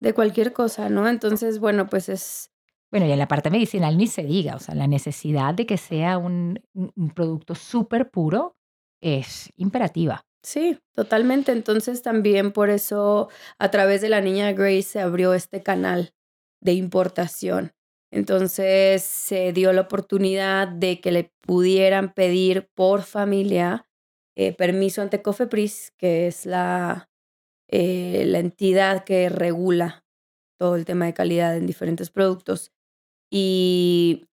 De 0.01 0.15
cualquier 0.15 0.53
cosa, 0.53 0.89
¿no? 0.89 1.09
Entonces, 1.09 1.59
bueno, 1.59 1.87
pues 1.87 2.09
es... 2.09 2.51
Bueno, 2.91 3.07
y 3.07 3.13
en 3.13 3.19
la 3.19 3.29
parte 3.29 3.51
medicinal 3.51 3.97
ni 3.97 4.07
se 4.07 4.25
diga, 4.25 4.57
o 4.57 4.59
sea, 4.59 4.75
la 4.75 4.87
necesidad 4.87 5.55
de 5.55 5.67
que 5.67 5.77
sea 5.77 6.19
un, 6.19 6.61
un 6.75 7.11
producto 7.11 7.55
súper 7.55 8.11
puro 8.11 8.57
es 9.01 9.53
imperativa. 9.57 10.27
Sí, 10.45 10.79
totalmente. 10.95 11.53
Entonces 11.53 12.03
también 12.03 12.53
por 12.53 12.71
eso 12.71 13.29
a 13.59 13.71
través 13.71 14.01
de 14.01 14.09
la 14.09 14.21
niña 14.21 14.53
Grace 14.53 14.83
se 14.83 15.01
abrió 15.01 15.35
este 15.35 15.63
canal 15.63 16.15
de 16.63 16.73
importación. 16.73 17.73
Entonces 18.11 19.03
se 19.03 19.53
dio 19.53 19.73
la 19.73 19.83
oportunidad 19.83 20.67
de 20.69 21.01
que 21.01 21.13
le 21.13 21.33
pudieran 21.43 22.13
pedir 22.13 22.69
por 22.75 23.03
familia 23.03 23.87
eh, 24.37 24.53
permiso 24.55 25.03
ante 25.03 25.23
COFEPRIS, 25.23 25.93
que 25.99 26.27
es 26.27 26.47
la, 26.47 27.11
eh, 27.69 28.25
la 28.27 28.39
entidad 28.41 29.05
que 29.05 29.29
regula 29.29 30.05
todo 30.59 30.77
el 30.77 30.85
tema 30.87 31.07
de 31.07 31.15
calidad 31.15 31.57
en 31.57 31.67
diferentes 31.67 32.11
productos, 32.11 32.73
y 33.31 34.27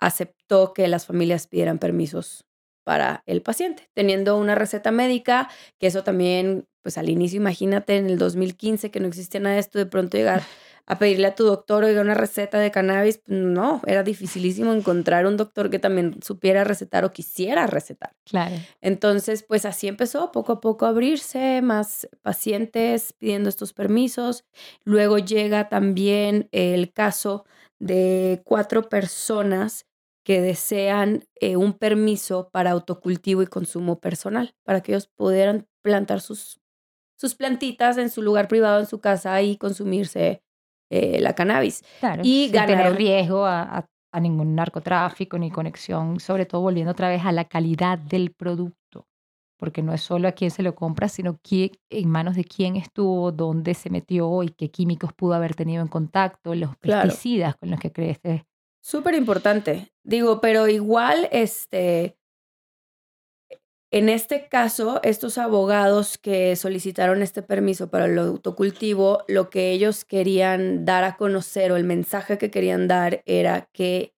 aceptó 0.00 0.74
que 0.74 0.88
las 0.88 1.06
familias 1.06 1.48
pidieran 1.48 1.78
permisos 1.78 2.44
para 2.84 3.22
el 3.26 3.42
paciente, 3.42 3.88
teniendo 3.94 4.36
una 4.36 4.54
receta 4.54 4.90
médica, 4.90 5.48
que 5.78 5.86
eso 5.86 6.02
también, 6.04 6.66
pues 6.82 6.98
al 6.98 7.08
inicio, 7.08 7.38
imagínate 7.38 7.96
en 7.96 8.06
el 8.06 8.18
2015 8.18 8.90
que 8.90 9.00
no 9.00 9.06
existía 9.06 9.40
nada 9.40 9.54
de 9.54 9.60
esto, 9.60 9.78
de 9.78 9.86
pronto 9.86 10.16
llegar 10.16 10.42
a 10.86 10.98
pedirle 10.98 11.28
a 11.28 11.34
tu 11.34 11.44
doctor, 11.44 11.84
oiga, 11.84 12.00
una 12.00 12.14
receta 12.14 12.58
de 12.58 12.70
cannabis, 12.70 13.18
pues, 13.18 13.38
no, 13.38 13.80
era 13.86 14.02
dificilísimo 14.02 14.72
encontrar 14.72 15.26
un 15.26 15.36
doctor 15.36 15.70
que 15.70 15.78
también 15.78 16.18
supiera 16.22 16.64
recetar 16.64 17.04
o 17.04 17.12
quisiera 17.12 17.66
recetar. 17.66 18.14
Claro. 18.24 18.56
Entonces, 18.80 19.44
pues 19.44 19.64
así 19.64 19.86
empezó 19.88 20.32
poco 20.32 20.52
a 20.52 20.60
poco 20.60 20.86
a 20.86 20.88
abrirse, 20.88 21.62
más 21.62 22.08
pacientes 22.22 23.12
pidiendo 23.12 23.48
estos 23.48 23.72
permisos. 23.72 24.44
Luego 24.84 25.18
llega 25.18 25.68
también 25.68 26.48
el 26.50 26.92
caso 26.92 27.44
de 27.78 28.42
cuatro 28.44 28.88
personas 28.88 29.86
que 30.24 30.40
desean 30.40 31.24
eh, 31.40 31.56
un 31.56 31.72
permiso 31.72 32.48
para 32.50 32.70
autocultivo 32.70 33.42
y 33.42 33.46
consumo 33.46 33.98
personal, 34.00 34.54
para 34.64 34.80
que 34.80 34.92
ellos 34.92 35.08
pudieran 35.08 35.66
plantar 35.82 36.20
sus, 36.20 36.60
sus 37.16 37.34
plantitas 37.34 37.98
en 37.98 38.10
su 38.10 38.22
lugar 38.22 38.48
privado, 38.48 38.80
en 38.80 38.86
su 38.86 39.00
casa 39.00 39.40
y 39.42 39.56
consumirse 39.56 40.42
eh, 40.90 41.20
la 41.20 41.34
cannabis. 41.34 41.82
Claro, 42.00 42.22
y 42.24 42.50
sin 42.52 42.66
tener 42.66 42.94
riesgo 42.94 43.46
a, 43.46 43.88
a, 44.12 44.20
ningún 44.20 44.54
narcotráfico 44.54 45.38
ni 45.38 45.50
conexión, 45.50 46.20
sobre 46.20 46.46
todo 46.46 46.60
volviendo 46.60 46.92
otra 46.92 47.08
vez 47.08 47.24
a 47.24 47.32
la 47.32 47.46
calidad 47.46 47.98
del 47.98 48.32
producto, 48.32 49.08
porque 49.56 49.82
no 49.82 49.92
es 49.92 50.02
solo 50.02 50.28
a 50.28 50.32
quién 50.32 50.50
se 50.50 50.62
lo 50.62 50.74
compra, 50.76 51.08
sino 51.08 51.38
quién, 51.42 51.70
en 51.90 52.08
manos 52.08 52.36
de 52.36 52.44
quién 52.44 52.76
estuvo, 52.76 53.32
dónde 53.32 53.74
se 53.74 53.90
metió 53.90 54.42
y 54.44 54.50
qué 54.50 54.70
químicos 54.70 55.12
pudo 55.14 55.34
haber 55.34 55.54
tenido 55.54 55.82
en 55.82 55.88
contacto, 55.88 56.54
los 56.54 56.76
pesticidas 56.76 57.56
con 57.56 57.70
los 57.70 57.80
que 57.80 57.90
crece 57.90 58.44
Súper 58.82 59.14
importante. 59.14 59.92
Digo, 60.02 60.40
pero 60.40 60.66
igual, 60.66 61.28
este, 61.30 62.18
en 63.92 64.08
este 64.08 64.48
caso, 64.48 65.00
estos 65.04 65.38
abogados 65.38 66.18
que 66.18 66.56
solicitaron 66.56 67.22
este 67.22 67.42
permiso 67.42 67.90
para 67.90 68.06
el 68.06 68.18
autocultivo, 68.18 69.22
lo 69.28 69.50
que 69.50 69.70
ellos 69.70 70.04
querían 70.04 70.84
dar 70.84 71.04
a 71.04 71.16
conocer 71.16 71.70
o 71.70 71.76
el 71.76 71.84
mensaje 71.84 72.38
que 72.38 72.50
querían 72.50 72.88
dar 72.88 73.22
era 73.24 73.68
que 73.72 74.14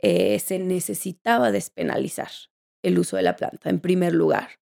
eh, 0.00 0.38
se 0.38 0.58
necesitaba 0.60 1.50
despenalizar 1.50 2.30
el 2.84 2.98
uso 2.98 3.16
de 3.16 3.22
la 3.22 3.34
planta 3.34 3.70
en 3.70 3.80
primer 3.80 4.12
lugar, 4.14 4.60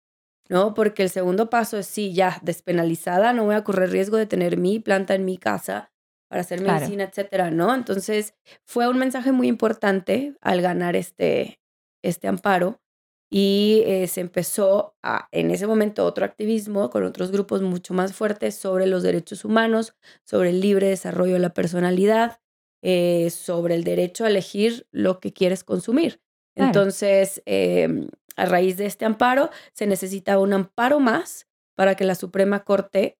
¿no? 0.49 0.73
Porque 0.73 1.03
el 1.03 1.09
segundo 1.09 1.49
paso 1.49 1.77
es, 1.77 1.85
sí, 1.87 2.13
ya 2.13 2.39
despenalizada, 2.41 3.31
no 3.33 3.45
voy 3.45 3.55
a 3.55 3.63
correr 3.63 3.91
riesgo 3.91 4.17
de 4.17 4.25
tener 4.25 4.57
mi 4.57 4.79
planta 4.79 5.15
en 5.15 5.23
mi 5.23 5.37
casa 5.37 5.91
para 6.27 6.41
hacer 6.41 6.61
medicina, 6.61 7.05
etcétera, 7.05 7.51
¿no? 7.51 7.73
Entonces, 7.73 8.33
fue 8.65 8.87
un 8.87 8.97
mensaje 8.97 9.31
muy 9.31 9.47
importante 9.47 10.35
al 10.41 10.61
ganar 10.61 10.95
este, 10.95 11.59
este 12.03 12.27
amparo 12.27 12.81
y 13.29 13.83
eh, 13.85 14.07
se 14.07 14.21
empezó 14.21 14.95
a, 15.03 15.27
en 15.31 15.51
ese 15.51 15.67
momento 15.67 16.05
otro 16.05 16.25
activismo 16.25 16.89
con 16.89 17.03
otros 17.03 17.31
grupos 17.31 17.61
mucho 17.61 17.93
más 17.93 18.13
fuertes 18.13 18.55
sobre 18.55 18.87
los 18.87 19.03
derechos 19.03 19.43
humanos, 19.43 19.95
sobre 20.23 20.51
el 20.51 20.61
libre 20.61 20.87
desarrollo 20.87 21.33
de 21.33 21.39
la 21.39 21.53
personalidad, 21.53 22.39
eh, 22.81 23.29
sobre 23.29 23.75
el 23.75 23.83
derecho 23.83 24.23
a 24.23 24.29
elegir 24.29 24.87
lo 24.91 25.19
que 25.19 25.33
quieres 25.33 25.63
consumir. 25.63 26.21
Entonces, 26.55 27.41
em, 27.45 28.07
a 28.35 28.45
raíz 28.45 28.77
de 28.77 28.85
este 28.85 29.05
amparo, 29.05 29.49
se 29.73 29.85
necesitaba 29.85 30.41
un 30.41 30.53
amparo 30.53 30.99
más 30.99 31.47
para 31.75 31.95
que 31.95 32.05
la 32.05 32.15
Suprema 32.15 32.63
Corte 32.63 33.17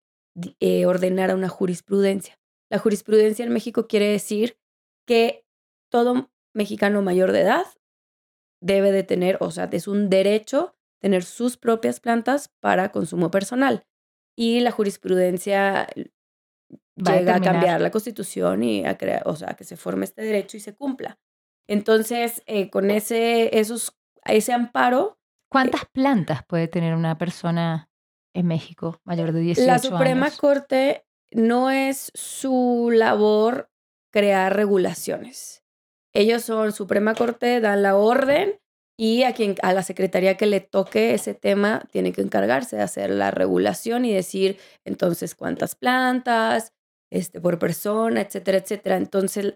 eh, 0.59 0.85
ordenara 0.85 1.35
una 1.35 1.49
jurisprudencia. 1.49 2.39
La 2.69 2.79
jurisprudencia 2.79 3.45
en 3.45 3.53
México 3.53 3.87
quiere 3.87 4.07
decir 4.07 4.57
que 5.05 5.45
todo 5.89 6.29
mexicano 6.53 7.01
mayor 7.01 7.31
de 7.31 7.41
edad 7.41 7.65
debe 8.61 8.91
de 8.91 9.03
tener, 9.03 9.37
o 9.39 9.51
sea, 9.51 9.69
es 9.71 9.87
un 9.87 10.09
derecho 10.09 10.75
tener 10.99 11.23
sus 11.23 11.57
propias 11.57 11.99
plantas 11.99 12.49
para 12.59 12.91
consumo 12.91 13.31
personal. 13.31 13.85
Y 14.35 14.59
la 14.59 14.71
jurisprudencia 14.71 15.87
llega 16.95 17.35
a, 17.35 17.41
cambiar 17.41 17.81
la 17.81 17.91
constitución 17.91 18.63
y 18.63 18.85
a 18.85 18.97
crear, 18.97 19.23
o 19.25 19.35
sea, 19.35 19.53
que 19.55 19.63
se 19.63 19.77
forme 19.77 20.05
este 20.05 20.23
derecho 20.23 20.57
y 20.57 20.59
se 20.59 20.75
cumpla. 20.75 21.19
Entonces, 21.67 22.43
eh, 22.45 22.69
con 22.69 22.91
ese, 22.91 23.57
esos, 23.59 23.97
ese 24.25 24.53
amparo. 24.53 25.17
Eh 25.19 25.23
¿Cuántas 25.49 25.85
plantas 25.85 26.45
puede 26.45 26.67
tener 26.67 26.93
una 26.95 27.17
persona 27.17 27.89
en 28.33 28.47
México 28.47 28.99
mayor 29.03 29.31
de 29.31 29.39
18 29.41 29.71
años? 29.71 29.83
La 29.83 29.89
Suprema 29.89 30.31
Corte 30.31 31.06
no 31.31 31.69
es 31.69 32.11
su 32.13 32.89
labor 32.93 33.69
crear 34.11 34.55
regulaciones. 34.55 35.63
Ellos 36.13 36.43
son 36.43 36.71
Suprema 36.71 37.13
Corte, 37.13 37.61
dan 37.61 37.83
la 37.83 37.95
orden 37.95 38.59
y 38.99 39.23
a 39.23 39.33
quien 39.33 39.55
a 39.61 39.73
la 39.73 39.83
secretaría 39.83 40.37
que 40.37 40.47
le 40.47 40.59
toque 40.59 41.13
ese 41.13 41.35
tema 41.35 41.87
tiene 41.91 42.11
que 42.11 42.21
encargarse 42.21 42.77
de 42.77 42.81
hacer 42.81 43.11
la 43.11 43.29
regulación 43.29 44.05
y 44.05 44.13
decir 44.13 44.57
entonces 44.85 45.35
cuántas 45.35 45.75
plantas, 45.75 46.73
este 47.11 47.39
por 47.39 47.59
persona, 47.59 48.21
etcétera, 48.21 48.57
etcétera. 48.57 48.97
Entonces, 48.97 49.53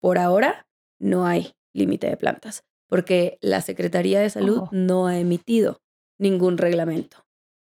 por 0.00 0.18
ahora 0.18 0.66
no 0.98 1.26
hay 1.26 1.52
límite 1.74 2.08
de 2.08 2.16
plantas 2.16 2.64
porque 2.88 3.38
la 3.40 3.60
Secretaría 3.60 4.20
de 4.20 4.30
Salud 4.30 4.62
no 4.72 5.06
ha 5.06 5.18
emitido 5.18 5.82
ningún 6.18 6.58
reglamento. 6.58 7.27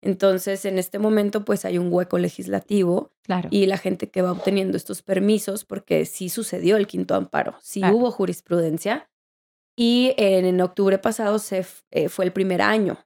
Entonces, 0.05 0.67
en 0.67 0.79
este 0.79 0.99
momento, 0.99 1.47
pues 1.47 1.65
hay 1.65 1.79
un 1.79 1.91
hueco 1.91 2.19
legislativo 2.19 3.11
claro. 3.23 3.49
y 3.51 3.65
la 3.65 3.79
gente 3.79 4.11
que 4.11 4.21
va 4.21 4.33
obteniendo 4.33 4.77
estos 4.77 5.01
permisos, 5.01 5.65
porque 5.65 6.05
sí 6.05 6.29
sucedió 6.29 6.77
el 6.77 6.87
quinto 6.87 7.15
amparo, 7.15 7.57
sí 7.63 7.81
hubo 7.83 8.11
jurisprudencia, 8.11 9.09
Y 9.77 10.13
en, 10.19 10.61
octubre 10.61 10.99
pasado 10.99 11.39
se, 11.39 11.67
eh, 11.91 12.09
fue 12.11 12.27
el 12.27 12.33
primer 12.33 12.61
año 12.61 12.99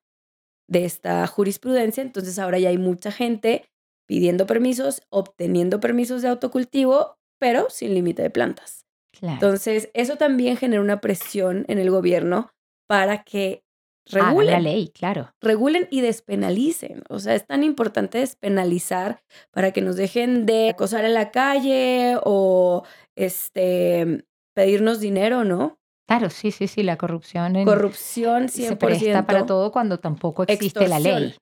de 0.67 0.85
esta 0.85 1.27
jurisprudencia, 1.29 2.03
entonces 2.03 2.39
ahora 2.39 2.59
ya 2.59 2.69
hay 2.69 2.79
mucha 2.79 3.13
gente 3.13 3.65
pidiendo 4.07 4.47
permisos, 4.47 5.03
obteniendo 5.09 5.79
permisos 5.79 6.21
de 6.23 6.29
autocultivo, 6.29 7.17
pero 7.39 7.71
sin 7.71 7.95
límite 7.95 8.23
de 8.23 8.31
plantas. 8.31 8.87
Entonces, 9.23 9.89
eso 9.95 10.17
también 10.17 10.57
genera 10.57 10.83
una 10.83 11.01
presión 11.01 11.65
en 11.69 11.79
el 11.79 11.91
gobierno 11.91 12.51
para 12.87 13.23
que 13.23 13.63
regulen. 14.11 14.53
la 14.53 14.61
ley, 14.61 14.89
claro. 14.89 15.33
Regulen 15.41 15.89
y 15.91 16.01
despenalicen. 16.01 17.03
O 17.09 17.19
sea, 17.19 17.35
es 17.35 17.47
tan 17.47 17.63
importante 17.65 18.19
despenalizar 18.19 19.23
para 19.51 19.73
que 19.73 19.81
nos 19.81 19.97
dejen 19.97 20.47
de 20.47 20.71
acosar 20.71 21.05
en 21.05 21.15
la 21.15 21.31
calle 21.31 22.17
o 22.25 22.85
este 23.17 24.25
pedirnos 24.55 25.01
dinero, 25.01 25.45
¿no? 25.45 25.79
Claro, 26.09 26.31
sí, 26.31 26.51
sí, 26.51 26.69
sí, 26.69 26.83
la 26.83 26.97
corrupción. 26.97 27.55
En, 27.55 27.65
corrupción 27.67 28.45
100%. 28.45 28.49
Se 28.49 28.77
presta 28.77 29.27
para 29.27 29.45
todo 29.45 29.71
cuando 29.71 30.01
tampoco 30.01 30.45
existe 30.45 30.89
la 30.89 30.99
ley. 30.99 31.37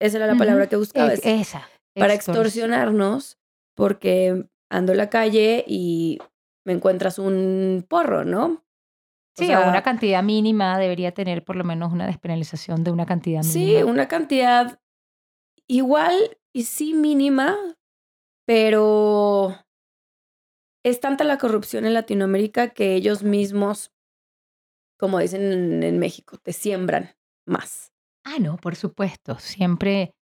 Esa 0.00 0.16
era 0.16 0.26
la 0.26 0.36
palabra 0.36 0.68
que 0.68 0.76
buscaba. 0.76 1.12
esa. 1.12 1.68
Para 1.94 2.14
extorsionarnos, 2.14 3.38
porque 3.74 4.46
ando 4.70 4.92
en 4.92 4.98
la 4.98 5.10
calle 5.10 5.64
y 5.66 6.18
me 6.64 6.72
encuentras 6.72 7.18
un 7.18 7.84
porro, 7.88 8.24
¿no? 8.24 8.65
Sí, 9.36 9.52
o 9.54 9.68
una 9.68 9.82
cantidad 9.82 10.22
mínima 10.22 10.78
debería 10.78 11.12
tener 11.12 11.44
por 11.44 11.56
lo 11.56 11.64
menos 11.64 11.92
una 11.92 12.06
despenalización 12.06 12.84
de 12.84 12.90
una 12.90 13.06
cantidad 13.06 13.42
mínima. 13.42 13.80
Sí, 13.80 13.82
una 13.82 14.08
cantidad 14.08 14.80
igual 15.66 16.38
y 16.52 16.64
sí 16.64 16.94
mínima, 16.94 17.56
pero 18.46 19.56
es 20.84 21.00
tanta 21.00 21.24
la 21.24 21.38
corrupción 21.38 21.84
en 21.84 21.94
Latinoamérica 21.94 22.68
que 22.70 22.94
ellos 22.94 23.22
mismos 23.22 23.92
como 24.98 25.18
dicen 25.18 25.82
en, 25.82 25.98
México, 25.98 26.38
te 26.38 26.52
siembran 26.52 27.14
más. 27.46 27.92
Ah, 28.24 28.38
no, 28.40 28.56
por 28.56 28.76
supuesto. 28.76 29.38
Siempre, 29.38 30.14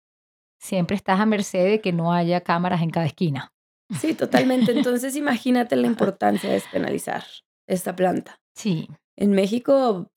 siempre 0.58 0.96
estás 0.96 1.20
a 1.20 1.26
merced 1.26 1.64
de 1.64 1.80
que 1.80 1.92
no 1.92 2.12
haya 2.12 2.42
cámaras 2.42 2.82
en 2.82 2.90
cada 2.90 3.06
esquina. 3.06 3.52
Sí, 3.98 4.14
totalmente. 4.14 4.72
Entonces 4.76 5.16
imagínate 5.16 5.76
la 5.76 5.86
importancia 5.86 6.48
de 6.48 6.56
despenalizar 6.56 7.24
esta 7.66 7.94
planta. 7.94 8.40
Sí. 8.54 8.88
En 9.16 9.32
México 9.32 10.10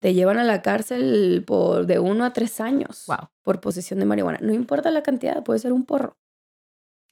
te 0.00 0.14
llevan 0.14 0.38
a 0.38 0.44
la 0.44 0.62
cárcel 0.62 1.42
por 1.46 1.86
de 1.86 1.98
uno 1.98 2.24
a 2.24 2.32
tres 2.32 2.60
años 2.60 3.04
wow. 3.06 3.30
por 3.42 3.60
posesión 3.60 3.98
de 4.00 4.04
marihuana. 4.04 4.38
No 4.42 4.52
importa 4.52 4.90
la 4.90 5.02
cantidad, 5.02 5.42
puede 5.42 5.60
ser 5.60 5.72
un 5.72 5.84
porro. 5.84 6.18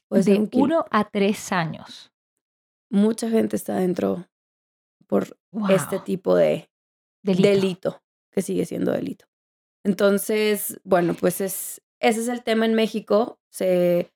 Puede 0.09 0.25
de 0.25 0.49
uno 0.53 0.85
a 0.91 1.09
tres 1.09 1.53
años. 1.53 2.13
Mucha 2.91 3.31
gente 3.31 3.57
está 3.57 3.77
dentro 3.77 4.29
por 5.07 5.39
este 5.71 6.01
tipo 6.01 6.35
de 6.35 6.71
delito. 7.23 8.03
que 8.31 8.43
sigue 8.43 8.67
siendo 8.67 8.93
delito. 8.93 9.25
Entonces, 9.85 10.79
bueno, 10.85 11.15
pues 11.15 11.41
es, 11.41 11.83
ese 11.99 12.21
es 12.21 12.29
el 12.29 12.43
tema 12.43 12.67
en 12.67 12.75
México. 12.75 13.39
Se, 13.51 14.12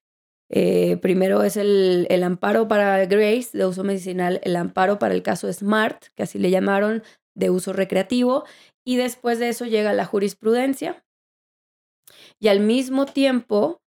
eh, 0.49 0.97
primero 0.99 1.43
es 1.43 1.57
el, 1.57 2.07
el, 2.09 2.23
amparo 2.23 2.69
para 2.69 3.05
Grace 3.07 3.57
de 3.57 3.67
uso 3.67 3.83
medicinal, 3.83 4.41
el 4.45 4.57
amparo 4.57 4.99
para 4.99 5.15
el 5.15 5.23
caso 5.23 5.53
Smart, 5.53 6.05
que 6.15 6.23
así 6.23 6.39
le 6.39 6.51
llamaron, 6.51 7.03
de 7.35 7.51
uso 7.51 7.73
recreativo, 7.73 8.45
y 8.85 8.97
después 8.97 9.39
de 9.39 9.49
eso 9.49 9.65
llega 9.67 9.93
la 9.93 10.05
jurisprudencia. 10.05 11.05
Y 12.39 12.49
al 12.49 12.61
mismo 12.61 13.07
tiempo 13.07 13.83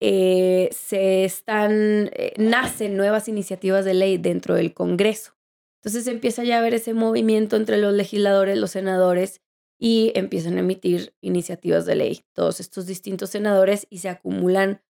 eh, 0.00 0.68
se 0.72 1.24
están, 1.24 2.10
eh, 2.12 2.32
nacen 2.38 2.96
nuevas 2.96 3.28
iniciativas 3.28 3.84
de 3.84 3.94
ley 3.94 4.18
dentro 4.18 4.54
del 4.54 4.74
Congreso. 4.74 5.34
Entonces 5.80 6.06
empieza 6.08 6.42
ya 6.44 6.56
a 6.56 6.58
haber 6.58 6.74
ese 6.74 6.94
movimiento 6.94 7.56
entre 7.56 7.76
los 7.78 7.92
legisladores, 7.94 8.58
los 8.58 8.72
senadores, 8.72 9.40
y 9.78 10.12
empiezan 10.14 10.56
a 10.56 10.60
emitir 10.60 11.14
iniciativas 11.22 11.86
de 11.86 11.94
ley, 11.94 12.24
todos 12.34 12.60
estos 12.60 12.86
distintos 12.86 13.30
senadores, 13.30 13.86
y 13.88 13.98
se 13.98 14.10
acumulan 14.10 14.82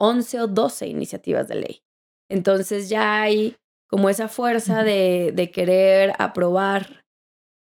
11 0.00 0.40
o 0.40 0.46
12 0.46 0.86
iniciativas 0.86 1.48
de 1.48 1.54
ley. 1.56 1.82
Entonces 2.30 2.88
ya 2.88 3.22
hay 3.22 3.56
como 3.88 4.08
esa 4.08 4.28
fuerza 4.28 4.84
de, 4.84 5.32
de 5.34 5.50
querer 5.50 6.12
aprobar 6.18 7.04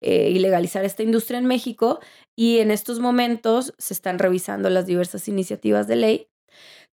eh, 0.03 0.31
y 0.31 0.39
legalizar 0.39 0.85
esta 0.85 1.03
industria 1.03 1.39
en 1.39 1.47
México, 1.47 2.01
y 2.37 2.59
en 2.59 2.71
estos 2.71 3.01
momentos 3.01 3.75
se 3.79 3.95
están 3.95 4.19
revisando 4.19 4.71
las 4.71 4.87
diversas 4.87 5.27
iniciativas 5.27 5.89
de 5.89 5.97
ley 5.97 6.29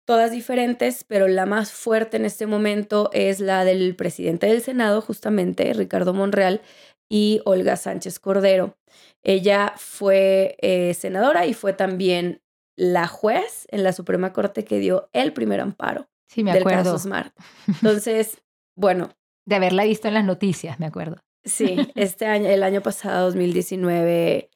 todas 0.05 0.31
diferentes, 0.31 1.03
pero 1.03 1.27
la 1.27 1.45
más 1.45 1.71
fuerte 1.71 2.17
en 2.17 2.25
este 2.25 2.45
momento 2.45 3.09
es 3.11 3.39
la 3.39 3.65
del 3.65 3.95
presidente 3.95 4.47
del 4.47 4.61
Senado, 4.61 5.01
justamente, 5.01 5.73
Ricardo 5.73 6.13
Monreal, 6.13 6.61
y 7.09 7.41
Olga 7.45 7.75
Sánchez 7.75 8.19
Cordero. 8.19 8.77
Ella 9.23 9.73
fue 9.77 10.55
eh, 10.61 10.93
senadora 10.93 11.45
y 11.45 11.53
fue 11.53 11.73
también 11.73 12.41
la 12.75 13.07
juez 13.07 13.67
en 13.69 13.83
la 13.83 13.93
Suprema 13.93 14.33
Corte 14.33 14.65
que 14.65 14.79
dio 14.79 15.09
el 15.13 15.33
primer 15.33 15.61
amparo 15.61 16.09
sí, 16.27 16.43
me 16.43 16.51
del 16.51 16.61
acuerdo. 16.61 16.83
caso 16.83 16.99
Smart. 16.99 17.33
Entonces, 17.67 18.41
bueno. 18.75 19.09
De 19.45 19.55
haberla 19.55 19.83
visto 19.83 20.07
en 20.07 20.15
las 20.15 20.25
noticias, 20.25 20.79
me 20.79 20.85
acuerdo. 20.85 21.17
Sí, 21.43 21.77
este 21.95 22.25
año, 22.25 22.49
el 22.49 22.63
año 22.63 22.81
pasado, 22.81 23.25
2019, 23.25 24.49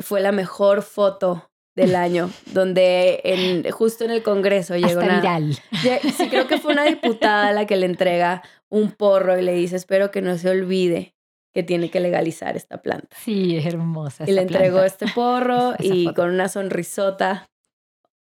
fue 0.00 0.20
la 0.20 0.32
mejor 0.32 0.82
foto 0.82 1.50
del 1.74 1.94
año, 1.94 2.30
donde 2.52 3.20
en, 3.24 3.70
justo 3.70 4.04
en 4.04 4.10
el 4.10 4.22
Congreso 4.22 4.76
llegó 4.76 5.00
una... 5.00 5.16
viral. 5.16 5.58
Sí, 5.72 6.28
creo 6.28 6.46
que 6.46 6.58
fue 6.58 6.72
una 6.72 6.84
diputada 6.84 7.52
la 7.52 7.66
que 7.66 7.76
le 7.76 7.86
entrega 7.86 8.42
un 8.68 8.92
porro 8.92 9.38
y 9.38 9.42
le 9.42 9.52
dice, 9.52 9.76
espero 9.76 10.10
que 10.10 10.22
no 10.22 10.38
se 10.38 10.48
olvide 10.48 11.14
que 11.52 11.62
tiene 11.62 11.90
que 11.90 12.00
legalizar 12.00 12.54
esta 12.56 12.82
planta. 12.82 13.16
Sí, 13.18 13.56
es 13.56 13.64
hermosa. 13.64 14.24
Y 14.26 14.32
le 14.32 14.42
entregó 14.42 14.82
este 14.82 15.06
porro 15.14 15.72
y 15.78 16.12
con 16.12 16.28
una 16.30 16.50
sonrisota, 16.50 17.48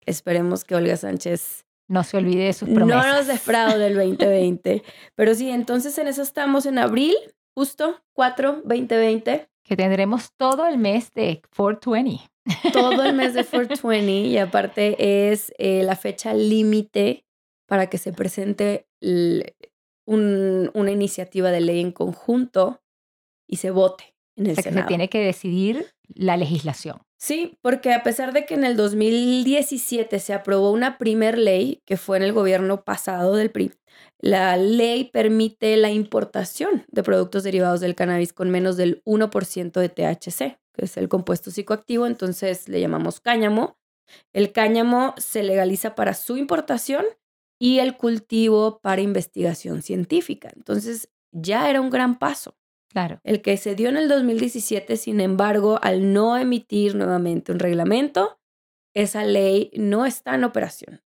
esperemos 0.09 0.65
que 0.65 0.75
Olga 0.75 0.97
Sánchez... 0.97 1.65
No 1.91 2.05
se 2.05 2.19
olvide 2.19 2.45
de 2.45 2.53
sus 2.53 2.69
promesas. 2.69 3.07
No 3.07 3.15
nos 3.15 3.27
defraude 3.27 3.79
del 3.79 3.95
2020. 3.95 4.83
Pero 5.15 5.35
sí, 5.35 5.49
entonces 5.49 5.97
en 5.97 6.07
eso 6.07 6.21
estamos 6.21 6.67
en 6.67 6.77
abril, 6.77 7.15
justo 7.55 8.03
4, 8.13 8.61
2020. 8.65 9.49
Que 9.65 9.77
tendremos 9.77 10.33
todo 10.37 10.67
el 10.67 10.77
mes 10.77 11.15
de 11.15 11.41
420 11.57 12.29
todo 12.73 13.03
el 13.05 13.15
mes 13.15 13.35
de 13.35 13.45
420 13.45 14.11
y 14.29 14.39
aparte 14.39 15.31
es 15.31 15.53
eh, 15.59 15.83
la 15.83 15.97
fecha 15.97 16.35
límite 16.35 17.25
para 17.67 17.89
que 17.89 17.99
se 17.99 18.13
presente 18.13 18.87
una 20.07 20.91
iniciativa 20.91 21.51
de 21.51 21.61
ley 21.61 21.81
en 21.81 21.93
conjunto 21.93 22.83
y 23.47 23.57
se 23.57 23.71
vote 23.71 24.15
en 24.37 24.47
el 24.47 24.53
o 24.53 24.55
sea, 24.55 24.65
Senado. 24.65 24.77
Que 24.77 24.83
se 24.83 24.89
tiene 24.89 25.09
que 25.09 25.21
decidir 25.21 25.87
la 26.09 26.37
legislación. 26.37 27.03
Sí, 27.21 27.59
porque 27.63 27.93
a 27.93 28.05
pesar 28.05 28.33
de 28.33 28.47
que 28.47 28.55
en 28.55 28.65
el 28.65 28.77
2017 28.77 30.21
se 30.21 30.33
aprobó 30.33 30.71
una 30.71 30.99
primer 30.99 31.37
ley 31.37 31.83
que 31.85 31.97
fue 31.97 32.17
en 32.17 32.23
el 32.23 32.33
gobierno 32.33 32.85
pasado 32.85 33.35
del 33.35 33.51
PRI, 33.51 33.73
la 34.21 34.57
ley 34.57 35.05
permite 35.05 35.77
la 35.77 35.91
importación 35.91 36.85
de 36.89 37.03
productos 37.03 37.43
derivados 37.43 37.81
del 37.81 37.97
cannabis 37.97 38.33
con 38.33 38.51
menos 38.51 38.77
del 38.77 39.03
1% 39.05 39.81
de 39.81 39.89
THC 39.89 40.59
que 40.79 40.85
es 40.85 40.97
el 40.97 41.09
compuesto 41.09 41.51
psicoactivo, 41.51 42.07
entonces 42.07 42.69
le 42.69 42.81
llamamos 42.81 43.21
cáñamo. 43.21 43.77
El 44.33 44.53
cáñamo 44.53 45.15
se 45.19 45.43
legaliza 45.43 45.95
para 45.97 46.15
su 46.15 46.37
importación 46.37 47.05
y 47.59 47.81
el 47.81 47.97
cultivo 47.97 48.79
para 48.81 49.03
investigación 49.03 49.83
científica. 49.83 50.51
Entonces 50.55 51.11
ya 51.33 51.69
era 51.69 51.81
un 51.81 51.91
gran 51.91 52.19
paso. 52.19 52.57
Claro. 52.89 53.21
El 53.23 53.43
que 53.43 53.57
se 53.57 53.75
dio 53.75 53.89
en 53.89 53.97
el 53.97 54.09
2017, 54.09 54.97
sin 54.97 55.21
embargo, 55.21 55.79
al 55.83 56.13
no 56.13 56.37
emitir 56.37 56.95
nuevamente 56.95 57.53
un 57.53 57.59
reglamento, 57.59 58.39
esa 58.95 59.25
ley 59.25 59.71
no 59.75 60.07
está 60.07 60.35
en 60.35 60.45
operación. 60.45 61.03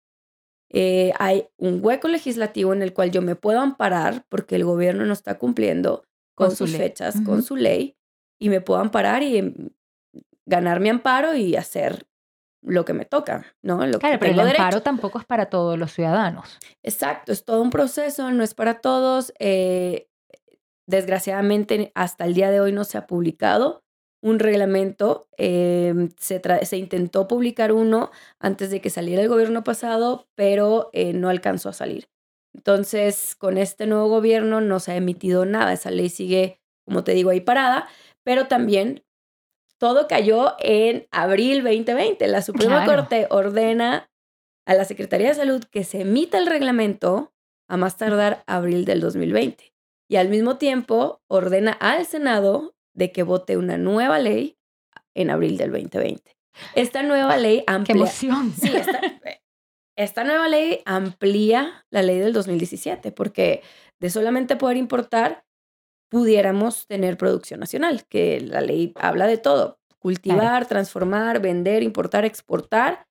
Eh, 0.71 1.13
hay 1.19 1.49
un 1.59 1.81
hueco 1.83 2.09
legislativo 2.09 2.73
en 2.73 2.83
el 2.83 2.95
cual 2.95 3.11
yo 3.11 3.21
me 3.21 3.37
puedo 3.37 3.61
amparar 3.61 4.25
porque 4.29 4.57
el 4.57 4.65
gobierno 4.65 5.05
no 5.05 5.13
está 5.13 5.39
cumpliendo 5.39 6.05
con, 6.35 6.57
sus 6.57 6.75
fechas, 6.75 7.21
con 7.21 7.43
su 7.43 7.57
ley, 7.57 7.97
y 8.41 8.49
me 8.49 8.61
puedo 8.61 8.81
amparar 8.81 9.23
y 9.23 9.37
em, 9.37 9.71
ganar 10.47 10.81
mi 10.81 10.89
amparo 10.89 11.35
y 11.35 11.57
hacer 11.57 12.07
lo 12.63 12.85
que 12.85 12.95
me 12.95 13.05
toca, 13.05 13.45
¿no? 13.61 13.87
Lo 13.87 13.99
claro, 13.99 14.15
que 14.15 14.19
pero 14.19 14.33
el 14.33 14.47
derecho. 14.47 14.63
amparo 14.63 14.83
tampoco 14.83 15.19
es 15.19 15.25
para 15.25 15.47
todos 15.47 15.79
los 15.79 15.93
ciudadanos. 15.93 16.59
Exacto, 16.83 17.33
es 17.33 17.45
todo 17.45 17.61
un 17.61 17.71
proceso, 17.71 18.31
no 18.31 18.43
es 18.43 18.55
para 18.55 18.81
todos. 18.81 19.33
Eh, 19.39 20.09
desgraciadamente, 20.87 21.93
hasta 21.95 22.25
el 22.25 22.35
día 22.35 22.51
de 22.51 22.61
hoy 22.61 22.73
no 22.73 22.85
se 22.85 22.99
ha 22.99 23.07
publicado 23.07 23.83
un 24.23 24.39
reglamento. 24.39 25.29
Eh, 25.37 26.09
se, 26.19 26.41
se, 26.63 26.77
intentó 26.77 27.29
publicar 27.29 27.73
uno 27.73 28.11
antes 28.39 28.71
de 28.71 28.81
que 28.81 28.91
saliera 28.91 29.23
el 29.23 29.29
gobierno 29.29 29.65
pasado, 29.65 30.29
pero 30.35 30.91
eh, 30.93 31.13
no 31.13 31.29
alcanzó 31.29 31.69
a 31.69 31.73
salir. 31.73 32.09
Entonces, 32.55 33.35
con 33.35 33.59
este 33.59 33.87
nuevo 33.87 34.09
gobierno 34.09 34.61
no 34.61 34.79
se 34.79 34.93
ha 34.93 34.97
emitido 34.97 35.45
nada. 35.45 35.73
Esa 35.73 35.91
ley 35.91 36.11
sigue, 36.11 36.61
como 36.85 37.03
te 37.03 37.13
digo, 37.13 37.31
ahí 37.31 37.41
parada 37.41 37.89
pero 38.25 38.47
también 38.47 39.05
todo 39.79 40.07
cayó 40.07 40.55
en 40.61 41.07
abril 41.11 41.63
2020. 41.63 42.27
La 42.29 42.43
Suprema 42.43 42.85
Claro. 42.85 43.03
Corte 43.03 43.27
ordena 43.31 44.11
a 44.67 44.75
la 44.75 44.85
Secretaría 44.85 45.29
de 45.29 45.35
Salud 45.35 45.65
que 45.65 45.85
se 45.85 46.03
emita 46.03 46.39
el 46.39 46.47
reglamento 46.47 47.33
a 47.69 47.77
más 47.77 47.97
tardar 47.97 48.45
abril 48.47 48.85
del 48.85 49.01
2020. 49.01 49.72
Y 50.13 50.17
al 50.17 50.29
mismo 50.29 50.59
tiempo 50.59 51.23
ordena 51.27 51.73
al 51.73 52.05
Senado 52.05 52.75
de 52.95 53.13
que 53.13 53.23
vote 53.23 53.57
una 53.57 53.79
nueva 53.79 54.19
ley 54.19 54.59
en 55.15 55.31
abril 55.31 55.57
del 55.57 55.73
2020. 55.73 56.37
Esta 56.75 57.03
nueva 57.03 57.39
ley 57.39 57.65
amplía. 57.67 57.95
¡Qué 57.95 57.99
emoción! 57.99 58.53
Sí, 58.53 58.77
esta, 58.77 59.01
esta 59.97 60.25
nueva 60.25 60.49
ley 60.49 60.83
amplía 60.85 61.87
la 61.89 62.03
ley 62.03 62.19
del 62.19 62.35
2017 62.35 63.11
porque 63.11 63.63
de 64.01 64.11
solamente 64.11 64.57
poder 64.57 64.77
importar 64.77 65.47
pudiéramos 66.11 66.87
tener 66.87 67.17
producción 67.17 67.61
nacional, 67.61 68.05
que 68.07 68.39
la 68.43 68.61
ley 68.61 68.93
habla 68.97 69.27
de 69.27 69.39
todo, 69.39 69.81
cultivar, 69.99 70.67
transformar, 70.67 71.41
vender, 71.41 71.83
importar, 71.83 72.27
exportar. 72.27 73.07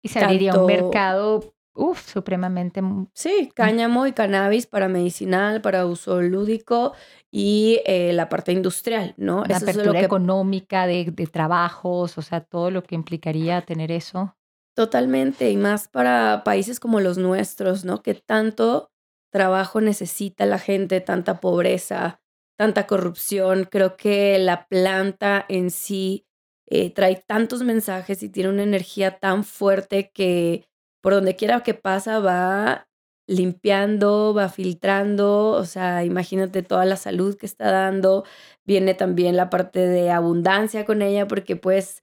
Y 0.00 0.10
se 0.10 0.20
abriría 0.20 0.54
un 0.54 0.66
mercado, 0.66 1.56
uff, 1.80 2.12
supremamente... 2.12 2.82
Sí, 3.14 3.50
cáñamo 3.54 4.06
y 4.06 4.12
cannabis 4.12 4.66
para 4.66 4.88
medicinal, 4.88 5.60
para 5.60 5.86
uso 5.86 6.20
lúdico 6.20 6.92
y 7.30 7.80
eh, 7.86 8.12
la 8.12 8.28
parte 8.28 8.52
industrial, 8.52 9.14
¿no? 9.16 9.44
La 9.46 9.56
apertura 9.56 10.00
económica 10.00 10.86
de, 10.86 11.10
de 11.10 11.26
trabajos, 11.26 12.18
o 12.18 12.22
sea, 12.22 12.40
todo 12.40 12.70
lo 12.70 12.82
que 12.82 12.94
implicaría 12.94 13.62
tener 13.62 13.90
eso. 13.90 14.36
Totalmente, 14.76 15.50
y 15.50 15.56
más 15.56 15.88
para 15.88 16.42
países 16.44 16.78
como 16.78 17.00
los 17.00 17.18
nuestros, 17.18 17.84
¿no? 17.84 18.02
Que 18.02 18.14
tanto 18.14 18.90
trabajo 19.32 19.80
necesita 19.80 20.46
la 20.46 20.58
gente, 20.58 21.00
tanta 21.00 21.40
pobreza, 21.40 22.20
tanta 22.56 22.86
corrupción. 22.86 23.68
Creo 23.70 23.96
que 23.96 24.38
la 24.38 24.66
planta 24.68 25.44
en 25.48 25.70
sí 25.70 26.26
eh, 26.66 26.90
trae 26.90 27.22
tantos 27.26 27.62
mensajes 27.62 28.22
y 28.22 28.28
tiene 28.28 28.50
una 28.50 28.62
energía 28.62 29.18
tan 29.18 29.44
fuerte 29.44 30.10
que 30.12 30.69
por 31.00 31.14
donde 31.14 31.36
quiera 31.36 31.62
que 31.62 31.74
pasa 31.74 32.18
va 32.18 32.86
limpiando, 33.26 34.34
va 34.34 34.48
filtrando, 34.48 35.50
o 35.50 35.64
sea, 35.64 36.04
imagínate 36.04 36.62
toda 36.62 36.84
la 36.84 36.96
salud 36.96 37.36
que 37.36 37.46
está 37.46 37.70
dando, 37.70 38.24
viene 38.64 38.94
también 38.94 39.36
la 39.36 39.50
parte 39.50 39.86
de 39.86 40.10
abundancia 40.10 40.84
con 40.84 41.00
ella 41.00 41.28
porque 41.28 41.54
pues 41.54 42.02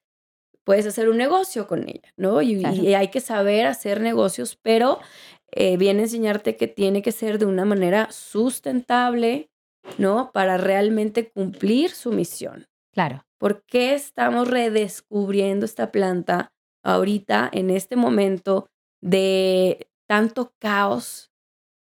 puedes 0.63 0.85
hacer 0.85 1.09
un 1.09 1.17
negocio 1.17 1.67
con 1.67 1.87
ella, 1.87 2.13
¿no? 2.15 2.41
Y, 2.41 2.65
y 2.65 2.93
hay 2.93 3.09
que 3.09 3.19
saber 3.19 3.67
hacer 3.67 3.99
negocios, 3.99 4.57
pero 4.61 4.99
eh, 5.51 5.77
viene 5.77 6.01
a 6.01 6.03
enseñarte 6.03 6.55
que 6.55 6.67
tiene 6.67 7.01
que 7.01 7.11
ser 7.11 7.39
de 7.39 7.45
una 7.45 7.65
manera 7.65 8.09
sustentable, 8.11 9.49
¿no? 9.97 10.31
Para 10.33 10.57
realmente 10.57 11.29
cumplir 11.29 11.91
su 11.91 12.11
misión. 12.11 12.67
Claro. 12.93 13.25
¿Por 13.37 13.63
qué 13.65 13.93
estamos 13.93 14.47
redescubriendo 14.49 15.65
esta 15.65 15.91
planta 15.91 16.51
ahorita, 16.83 17.49
en 17.51 17.69
este 17.69 17.95
momento 17.95 18.69
de 19.07 19.89
tanto 20.07 20.53
caos 20.59 21.31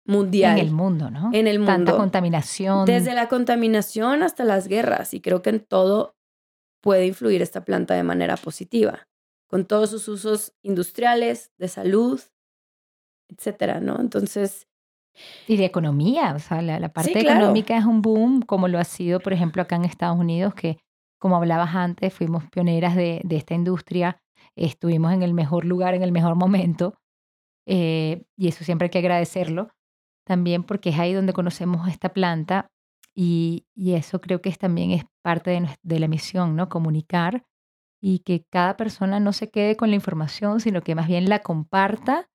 mundial? 0.05 0.59
En 0.59 0.67
el 0.67 0.73
mundo, 0.73 1.11
¿no? 1.11 1.31
En 1.33 1.47
el 1.47 1.59
mundo. 1.59 1.73
Tanta 1.73 1.97
contaminación. 1.97 2.87
Desde 2.87 3.15
la 3.15 3.29
contaminación 3.29 4.23
hasta 4.23 4.45
las 4.45 4.69
guerras. 4.69 5.15
Y 5.15 5.21
creo 5.21 5.43
que 5.43 5.51
en 5.51 5.61
todo 5.61 6.17
puede 6.81 7.07
influir 7.07 7.43
esta 7.43 7.65
planta 7.65 7.95
de 7.95 8.03
manera 8.03 8.37
positiva, 8.37 9.09
con 9.49 9.65
todos 9.67 9.91
sus 9.91 10.09
usos 10.09 10.55
industriales, 10.63 11.53
de 11.59 11.69
salud, 11.69 12.21
etcétera, 13.29 13.81
¿no? 13.81 14.01
Entonces... 14.01 14.67
Y 15.49 15.57
de 15.57 15.65
economía, 15.65 16.33
o 16.37 16.39
sea, 16.39 16.63
la, 16.63 16.89
parte 16.91 17.19
económica 17.19 17.77
es 17.77 17.85
un 17.85 18.03
boom, 18.03 18.43
como 18.43 18.69
lo 18.69 18.79
ha 18.79 18.85
sido, 18.85 19.19
por 19.19 19.33
ejemplo, 19.33 19.61
acá 19.61 19.75
en 19.75 19.85
Estados 19.85 20.17
Unidos, 20.17 20.55
que 20.55 20.79
como 21.19 21.35
hablabas 21.35 21.75
antes, 21.75 22.15
fuimos 22.15 22.45
pioneras 22.51 22.95
de, 22.95 23.21
de 23.25 23.37
esta 23.37 23.55
industria, 23.55 24.23
estuvimos 24.59 25.13
en 25.13 25.23
el 25.23 25.35
mejor 25.35 25.65
lugar, 25.65 25.95
en 25.95 26.03
el 26.03 26.13
mejor 26.13 26.35
momento, 26.35 26.99
eh, 27.67 28.25
y 28.37 28.49
eso 28.49 28.65
siempre 28.65 28.87
hay 28.87 28.91
que 28.91 28.99
agradecerlo, 28.99 29.69
también 30.25 30.63
porque 30.65 30.91
es 30.91 30.99
ahí 30.99 31.13
donde 31.13 31.33
conocemos 31.33 31.89
esta 31.89 32.11
planta 32.11 32.71
y, 33.15 33.67
y 33.75 33.95
eso 33.95 34.21
creo 34.21 34.41
que 34.41 34.49
es, 34.49 34.59
también 34.59 34.91
es 34.91 35.05
parte 35.23 35.51
de, 35.51 35.69
de 35.83 35.99
la 36.01 36.09
misión, 36.09 36.57
¿no? 36.57 36.69
Comunicar 36.69 37.45
y 38.01 38.21
que 38.21 38.45
cada 38.51 38.77
persona 38.77 39.21
no 39.21 39.33
se 39.33 39.51
quede 39.51 39.77
con 39.77 39.91
la 39.91 39.97
información, 39.97 40.61
sino 40.61 40.83
que 40.83 40.95
más 40.95 41.09
bien 41.09 41.29
la 41.29 41.41
comparta 41.41 42.29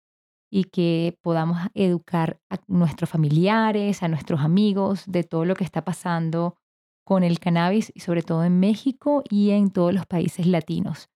y 0.52 0.66
que 0.66 1.18
podamos 1.22 1.58
educar 1.74 2.40
a 2.50 2.58
nuestros 2.68 3.10
familiares, 3.10 4.04
a 4.04 4.08
nuestros 4.08 4.42
amigos 4.42 5.04
de 5.08 5.24
todo 5.24 5.46
lo 5.46 5.56
que 5.56 5.64
está 5.64 5.84
pasando 5.84 6.58
con 7.06 7.24
el 7.24 7.40
cannabis 7.40 7.92
y 7.96 8.02
sobre 8.02 8.22
todo 8.22 8.44
en 8.44 8.60
México 8.60 9.24
y 9.30 9.52
en 9.52 9.72
todos 9.72 9.94
los 9.94 10.06
países 10.06 10.46
latinos. 10.46 11.10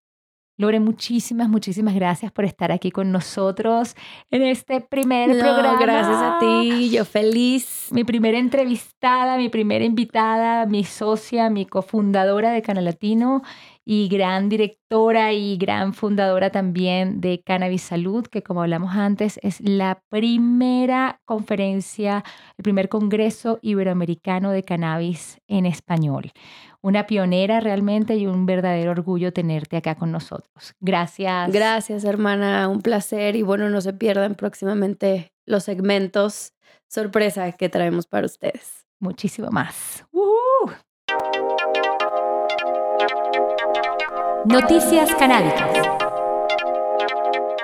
Lore, 0.60 0.80
muchísimas, 0.80 1.50
muchísimas 1.50 1.94
gracias 1.94 2.32
por 2.32 2.44
estar 2.44 2.72
aquí 2.72 2.90
con 2.90 3.12
nosotros 3.12 3.96
en 4.32 4.42
este 4.42 4.82
primer 4.82 5.38
programa. 5.38 5.80
Gracias 5.80 6.18
a 6.18 6.40
ti, 6.40 6.90
yo 6.90 7.06
feliz. 7.06 7.90
Mi 7.92 8.04
primera 8.04 8.40
entrevistada, 8.40 9.38
mi 9.38 9.50
primera 9.50 9.86
invitada, 9.86 10.66
mi 10.66 10.84
socia, 10.84 11.52
mi 11.52 11.68
cofundadora 11.68 12.50
de 12.50 12.64
Canal 12.64 12.86
Latino 12.86 13.44
y 13.90 14.10
gran 14.10 14.50
directora 14.50 15.32
y 15.32 15.56
gran 15.56 15.94
fundadora 15.94 16.50
también 16.50 17.22
de 17.22 17.42
Cannabis 17.42 17.84
Salud, 17.84 18.28
que 18.28 18.44
como 18.44 18.62
hablamos 18.62 18.94
antes 18.94 19.40
es 19.44 19.62
la 19.62 20.04
primera 20.10 21.22
conferencia, 21.24 22.26
el 22.58 22.64
primer 22.64 22.90
Congreso 22.90 23.60
Iberoamericano 23.62 24.52
de 24.52 24.64
Cannabis 24.64 25.40
en 25.48 25.66
español. 25.66 26.34
Una 26.82 27.08
pionera 27.08 27.62
realmente 27.62 28.18
y 28.18 28.28
un 28.28 28.46
verdadero 28.46 28.92
orgullo 28.92 29.32
tenerte 29.32 29.78
acá 29.78 29.96
con 29.96 30.12
nosotros. 30.12 30.76
Gracias. 30.82 31.50
Gracias, 31.54 32.04
hermana, 32.04 32.68
un 32.68 32.82
placer 32.82 33.38
y 33.38 33.42
bueno, 33.42 33.70
no 33.70 33.80
se 33.80 33.94
pierdan 33.94 34.36
próximamente 34.36 35.32
los 35.46 35.64
segmentos 35.64 36.52
sorpresa 36.90 37.54
que 37.54 37.70
traemos 37.70 38.06
para 38.06 38.26
ustedes. 38.26 38.86
Muchísimo 39.00 39.50
más. 39.50 40.06
Noticias 44.46 45.14
canábicas. 45.16 45.70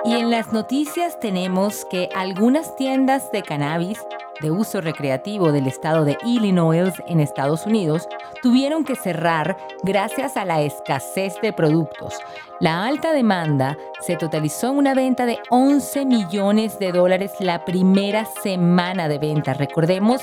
Y 0.05 0.15
en 0.15 0.29
las 0.29 0.51
noticias 0.51 1.19
tenemos 1.19 1.85
que 1.85 2.09
algunas 2.15 2.75
tiendas 2.75 3.31
de 3.31 3.41
cannabis 3.41 3.99
de 4.41 4.51
uso 4.51 4.81
recreativo 4.81 5.51
del 5.51 5.67
estado 5.67 6.05
de 6.05 6.17
Illinois 6.25 6.93
en 7.07 7.19
Estados 7.19 7.65
Unidos 7.65 8.07
tuvieron 8.41 8.83
que 8.83 8.95
cerrar 8.95 9.57
gracias 9.83 10.37
a 10.37 10.45
la 10.45 10.61
escasez 10.61 11.39
de 11.41 11.53
productos. 11.53 12.19
La 12.59 12.85
alta 12.85 13.11
demanda 13.11 13.77
se 13.99 14.15
totalizó 14.15 14.69
en 14.69 14.77
una 14.77 14.93
venta 14.93 15.25
de 15.25 15.39
11 15.49 16.05
millones 16.05 16.79
de 16.79 16.91
dólares 16.91 17.33
la 17.39 17.65
primera 17.65 18.25
semana 18.25 19.09
de 19.09 19.19
venta. 19.19 19.53
Recordemos 19.53 20.21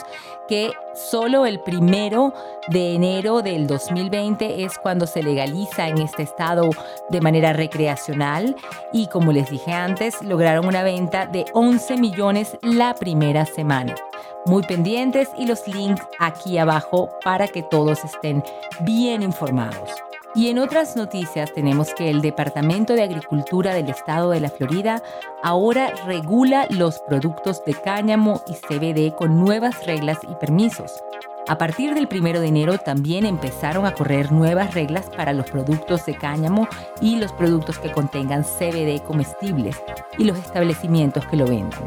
que 0.49 0.73
solo 0.95 1.45
el 1.45 1.61
primero 1.61 2.33
de 2.69 2.95
enero 2.95 3.43
del 3.43 3.67
2020 3.67 4.65
es 4.65 4.79
cuando 4.79 5.07
se 5.07 5.23
legaliza 5.23 5.89
en 5.89 5.99
este 5.99 6.23
estado 6.23 6.71
de 7.11 7.21
manera 7.21 7.53
recreacional 7.53 8.57
y 8.93 9.09
como 9.09 9.33
les 9.33 9.51
dije 9.51 9.73
antes, 9.73 10.23
lograron 10.23 10.67
una 10.67 10.83
venta 10.83 11.27
de 11.27 11.45
11 11.53 11.97
millones 11.99 12.57
la 12.63 12.95
primera 12.95 13.45
semana. 13.45 13.95
Muy 14.47 14.63
pendientes 14.63 15.29
y 15.37 15.47
los 15.47 15.67
links 15.69 16.03
aquí 16.19 16.59
abajo 16.59 17.11
para 17.25 17.49
que 17.49 17.63
todos 17.63 18.05
estén 18.05 18.43
bien 18.81 19.23
informados. 19.23 19.91
Y 20.35 20.49
en 20.49 20.61
otras 20.61 20.95
noticias 20.95 21.53
tenemos 21.53 21.93
que 21.93 22.09
el 22.09 22.23
Departamento 22.23 22.95
de 22.95 23.03
Agricultura 23.03 23.75
del 23.75 23.89
Estado 23.89 24.31
de 24.31 24.39
la 24.39 24.49
Florida 24.49 25.03
ahora 25.43 25.93
regula 26.07 26.67
los 26.71 27.01
productos 27.01 27.65
de 27.65 27.75
cáñamo 27.75 28.41
y 28.47 28.55
CBD 28.55 29.15
con 29.17 29.41
nuevas 29.41 29.85
reglas 29.87 30.19
y 30.23 30.33
permisos. 30.37 31.03
A 31.49 31.59
partir 31.59 31.95
del 31.95 32.07
1 32.07 32.39
de 32.39 32.47
enero 32.47 32.79
también 32.79 33.27
empezaron 33.27 33.87
a 33.87 33.95
correr 33.95 34.31
nuevas 34.31 34.73
reglas 34.73 35.11
para 35.11 35.33
los 35.33 35.51
productos 35.51 36.07
de 36.07 36.15
cáñamo 36.15 36.69
y 37.01 37.17
los 37.17 37.33
productos 37.33 37.79
que 37.79 37.91
contengan 37.91 38.45
CBD 38.45 39.03
comestibles 39.03 39.83
y 40.17 40.25
los 40.25 40.39
establecimientos 40.39 41.27
que 41.27 41.37
lo 41.37 41.47
vendan. 41.47 41.81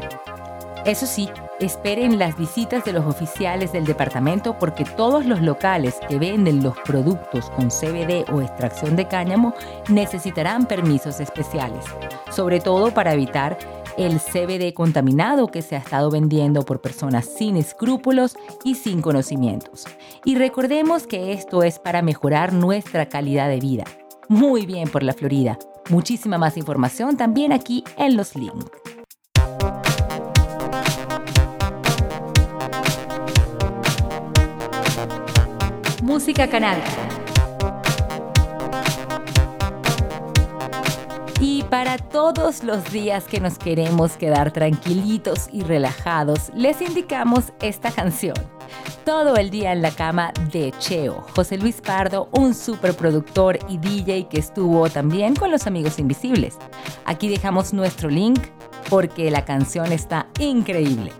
Eso 0.84 1.06
sí, 1.06 1.30
esperen 1.60 2.18
las 2.18 2.36
visitas 2.36 2.84
de 2.84 2.92
los 2.92 3.06
oficiales 3.06 3.72
del 3.72 3.86
departamento 3.86 4.58
porque 4.58 4.84
todos 4.84 5.24
los 5.24 5.40
locales 5.40 5.94
que 6.08 6.18
venden 6.18 6.62
los 6.62 6.76
productos 6.80 7.48
con 7.50 7.70
CBD 7.70 8.30
o 8.30 8.42
extracción 8.42 8.94
de 8.94 9.08
cáñamo 9.08 9.54
necesitarán 9.88 10.66
permisos 10.66 11.20
especiales, 11.20 11.86
sobre 12.30 12.60
todo 12.60 12.92
para 12.92 13.14
evitar 13.14 13.56
el 13.96 14.20
CBD 14.20 14.74
contaminado 14.74 15.46
que 15.46 15.62
se 15.62 15.74
ha 15.74 15.78
estado 15.78 16.10
vendiendo 16.10 16.66
por 16.66 16.82
personas 16.82 17.24
sin 17.24 17.56
escrúpulos 17.56 18.36
y 18.62 18.74
sin 18.74 19.00
conocimientos. 19.00 19.86
Y 20.26 20.34
recordemos 20.34 21.06
que 21.06 21.32
esto 21.32 21.62
es 21.62 21.78
para 21.78 22.02
mejorar 22.02 22.52
nuestra 22.52 23.08
calidad 23.08 23.48
de 23.48 23.60
vida. 23.60 23.84
Muy 24.28 24.66
bien 24.66 24.90
por 24.90 25.02
la 25.02 25.14
Florida. 25.14 25.58
Muchísima 25.88 26.36
más 26.36 26.58
información 26.58 27.16
también 27.16 27.52
aquí 27.52 27.84
en 27.96 28.18
los 28.18 28.34
links. 28.34 28.83
Música 36.04 36.46
canábica. 36.46 36.86
Y 41.40 41.62
para 41.70 41.96
todos 41.96 42.62
los 42.62 42.92
días 42.92 43.24
que 43.24 43.40
nos 43.40 43.56
queremos 43.56 44.18
quedar 44.18 44.52
tranquilitos 44.52 45.48
y 45.50 45.62
relajados, 45.62 46.50
les 46.54 46.82
indicamos 46.82 47.54
esta 47.62 47.90
canción. 47.90 48.34
Todo 49.06 49.36
el 49.36 49.48
día 49.48 49.72
en 49.72 49.80
la 49.80 49.92
cama 49.92 50.30
de 50.52 50.74
Cheo, 50.78 51.24
José 51.34 51.56
Luis 51.56 51.80
Pardo, 51.80 52.28
un 52.32 52.52
superproductor 52.52 53.58
y 53.70 53.78
DJ 53.78 54.28
que 54.28 54.40
estuvo 54.40 54.90
también 54.90 55.34
con 55.34 55.50
los 55.50 55.66
Amigos 55.66 55.98
Invisibles. 55.98 56.58
Aquí 57.06 57.30
dejamos 57.30 57.72
nuestro 57.72 58.10
link 58.10 58.40
porque 58.90 59.30
la 59.30 59.46
canción 59.46 59.90
está 59.90 60.26
increíble. 60.38 61.12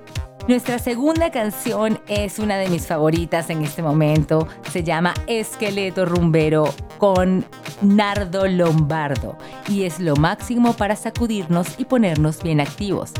Nuestra 0.47 0.79
segunda 0.79 1.31
canción 1.31 1.99
es 2.07 2.39
una 2.39 2.59
de 2.59 2.69
mis 2.69 2.87
favoritas 2.87 3.49
en 3.49 3.63
este 3.63 3.81
momento. 3.83 4.47
Se 4.71 4.85
llama 4.85 5.15
Esqueleto 5.27 6.05
Rumbero 6.05 6.69
con 6.99 7.47
Nardo 7.81 8.47
Lombardo 8.47 9.39
y 9.69 9.85
es 9.85 10.01
lo 10.01 10.17
máximo 10.17 10.75
para 10.75 10.97
sacudirnos 10.97 11.69
y 11.79 11.87
ponernos 11.87 12.43
bien 12.43 12.61
activos. 12.61 13.13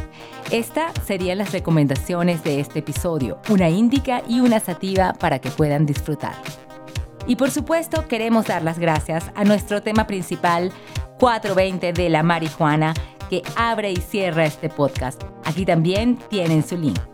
Estas 0.51 0.93
serían 1.07 1.39
las 1.39 1.53
recomendaciones 1.53 2.45
de 2.45 2.61
este 2.61 2.81
episodio, 2.81 3.39
una 3.49 3.71
índica 3.71 4.23
y 4.29 4.41
una 4.41 4.61
sativa 4.61 5.15
para 5.15 5.39
que 5.39 5.49
puedan 5.49 5.87
disfrutar. 5.87 6.35
Y 7.27 7.37
por 7.37 7.51
supuesto 7.51 8.07
queremos 8.07 8.49
dar 8.49 8.63
las 8.63 8.79
gracias 8.79 9.31
a 9.35 9.45
nuestro 9.45 9.81
tema 9.81 10.07
principal 10.07 10.73
420 11.21 11.95
de 11.95 12.09
la 12.11 12.23
marihuana 12.23 12.93
que 13.31 13.43
abre 13.57 13.93
y 13.93 13.97
cierra 13.97 14.45
este 14.45 14.69
podcast. 14.69 15.23
Aquí 15.47 15.65
también 15.65 16.19
tienen 16.29 16.63
su 16.63 16.77
link. 16.77 17.14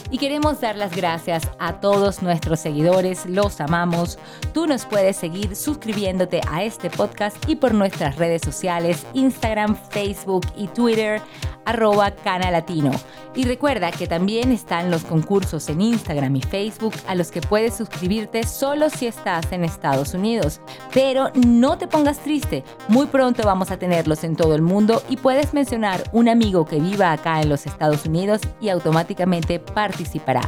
Y 0.11 0.17
queremos 0.17 0.59
dar 0.59 0.75
las 0.75 0.93
gracias 0.93 1.47
a 1.57 1.79
todos 1.79 2.21
nuestros 2.21 2.59
seguidores, 2.59 3.25
los 3.25 3.61
amamos. 3.61 4.19
Tú 4.53 4.67
nos 4.67 4.85
puedes 4.85 5.15
seguir 5.15 5.55
suscribiéndote 5.55 6.41
a 6.49 6.63
este 6.63 6.89
podcast 6.89 7.37
y 7.47 7.55
por 7.55 7.73
nuestras 7.73 8.17
redes 8.17 8.41
sociales, 8.41 9.05
Instagram, 9.13 9.77
Facebook 9.89 10.45
y 10.57 10.67
Twitter 10.67 11.21
arroba 11.65 12.11
canalatino. 12.11 12.91
Y 13.35 13.45
recuerda 13.45 13.91
que 13.91 14.07
también 14.07 14.51
están 14.51 14.91
los 14.91 15.03
concursos 15.03 15.69
en 15.69 15.79
Instagram 15.79 16.35
y 16.35 16.41
Facebook 16.41 16.93
a 17.07 17.15
los 17.15 17.31
que 17.31 17.39
puedes 17.39 17.75
suscribirte 17.75 18.43
solo 18.43 18.89
si 18.89 19.07
estás 19.07 19.51
en 19.51 19.63
Estados 19.63 20.13
Unidos. 20.13 20.59
Pero 20.93 21.31
no 21.35 21.77
te 21.77 21.87
pongas 21.87 22.19
triste, 22.19 22.65
muy 22.89 23.05
pronto 23.05 23.43
vamos 23.43 23.71
a 23.71 23.77
tenerlos 23.77 24.23
en 24.25 24.35
todo 24.35 24.53
el 24.55 24.61
mundo 24.61 25.01
y 25.07 25.17
puedes 25.17 25.53
mencionar 25.53 26.03
un 26.11 26.27
amigo 26.27 26.65
que 26.65 26.79
viva 26.79 27.13
acá 27.13 27.41
en 27.41 27.49
los 27.49 27.65
Estados 27.65 28.05
Unidos 28.05 28.41
y 28.59 28.67
automáticamente 28.69 29.59
participará. 30.01 30.41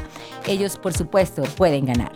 Ellos 0.48 0.78
por 0.78 0.94
supuesto 0.94 1.44
pueden 1.56 1.86
ganar. 1.86 2.12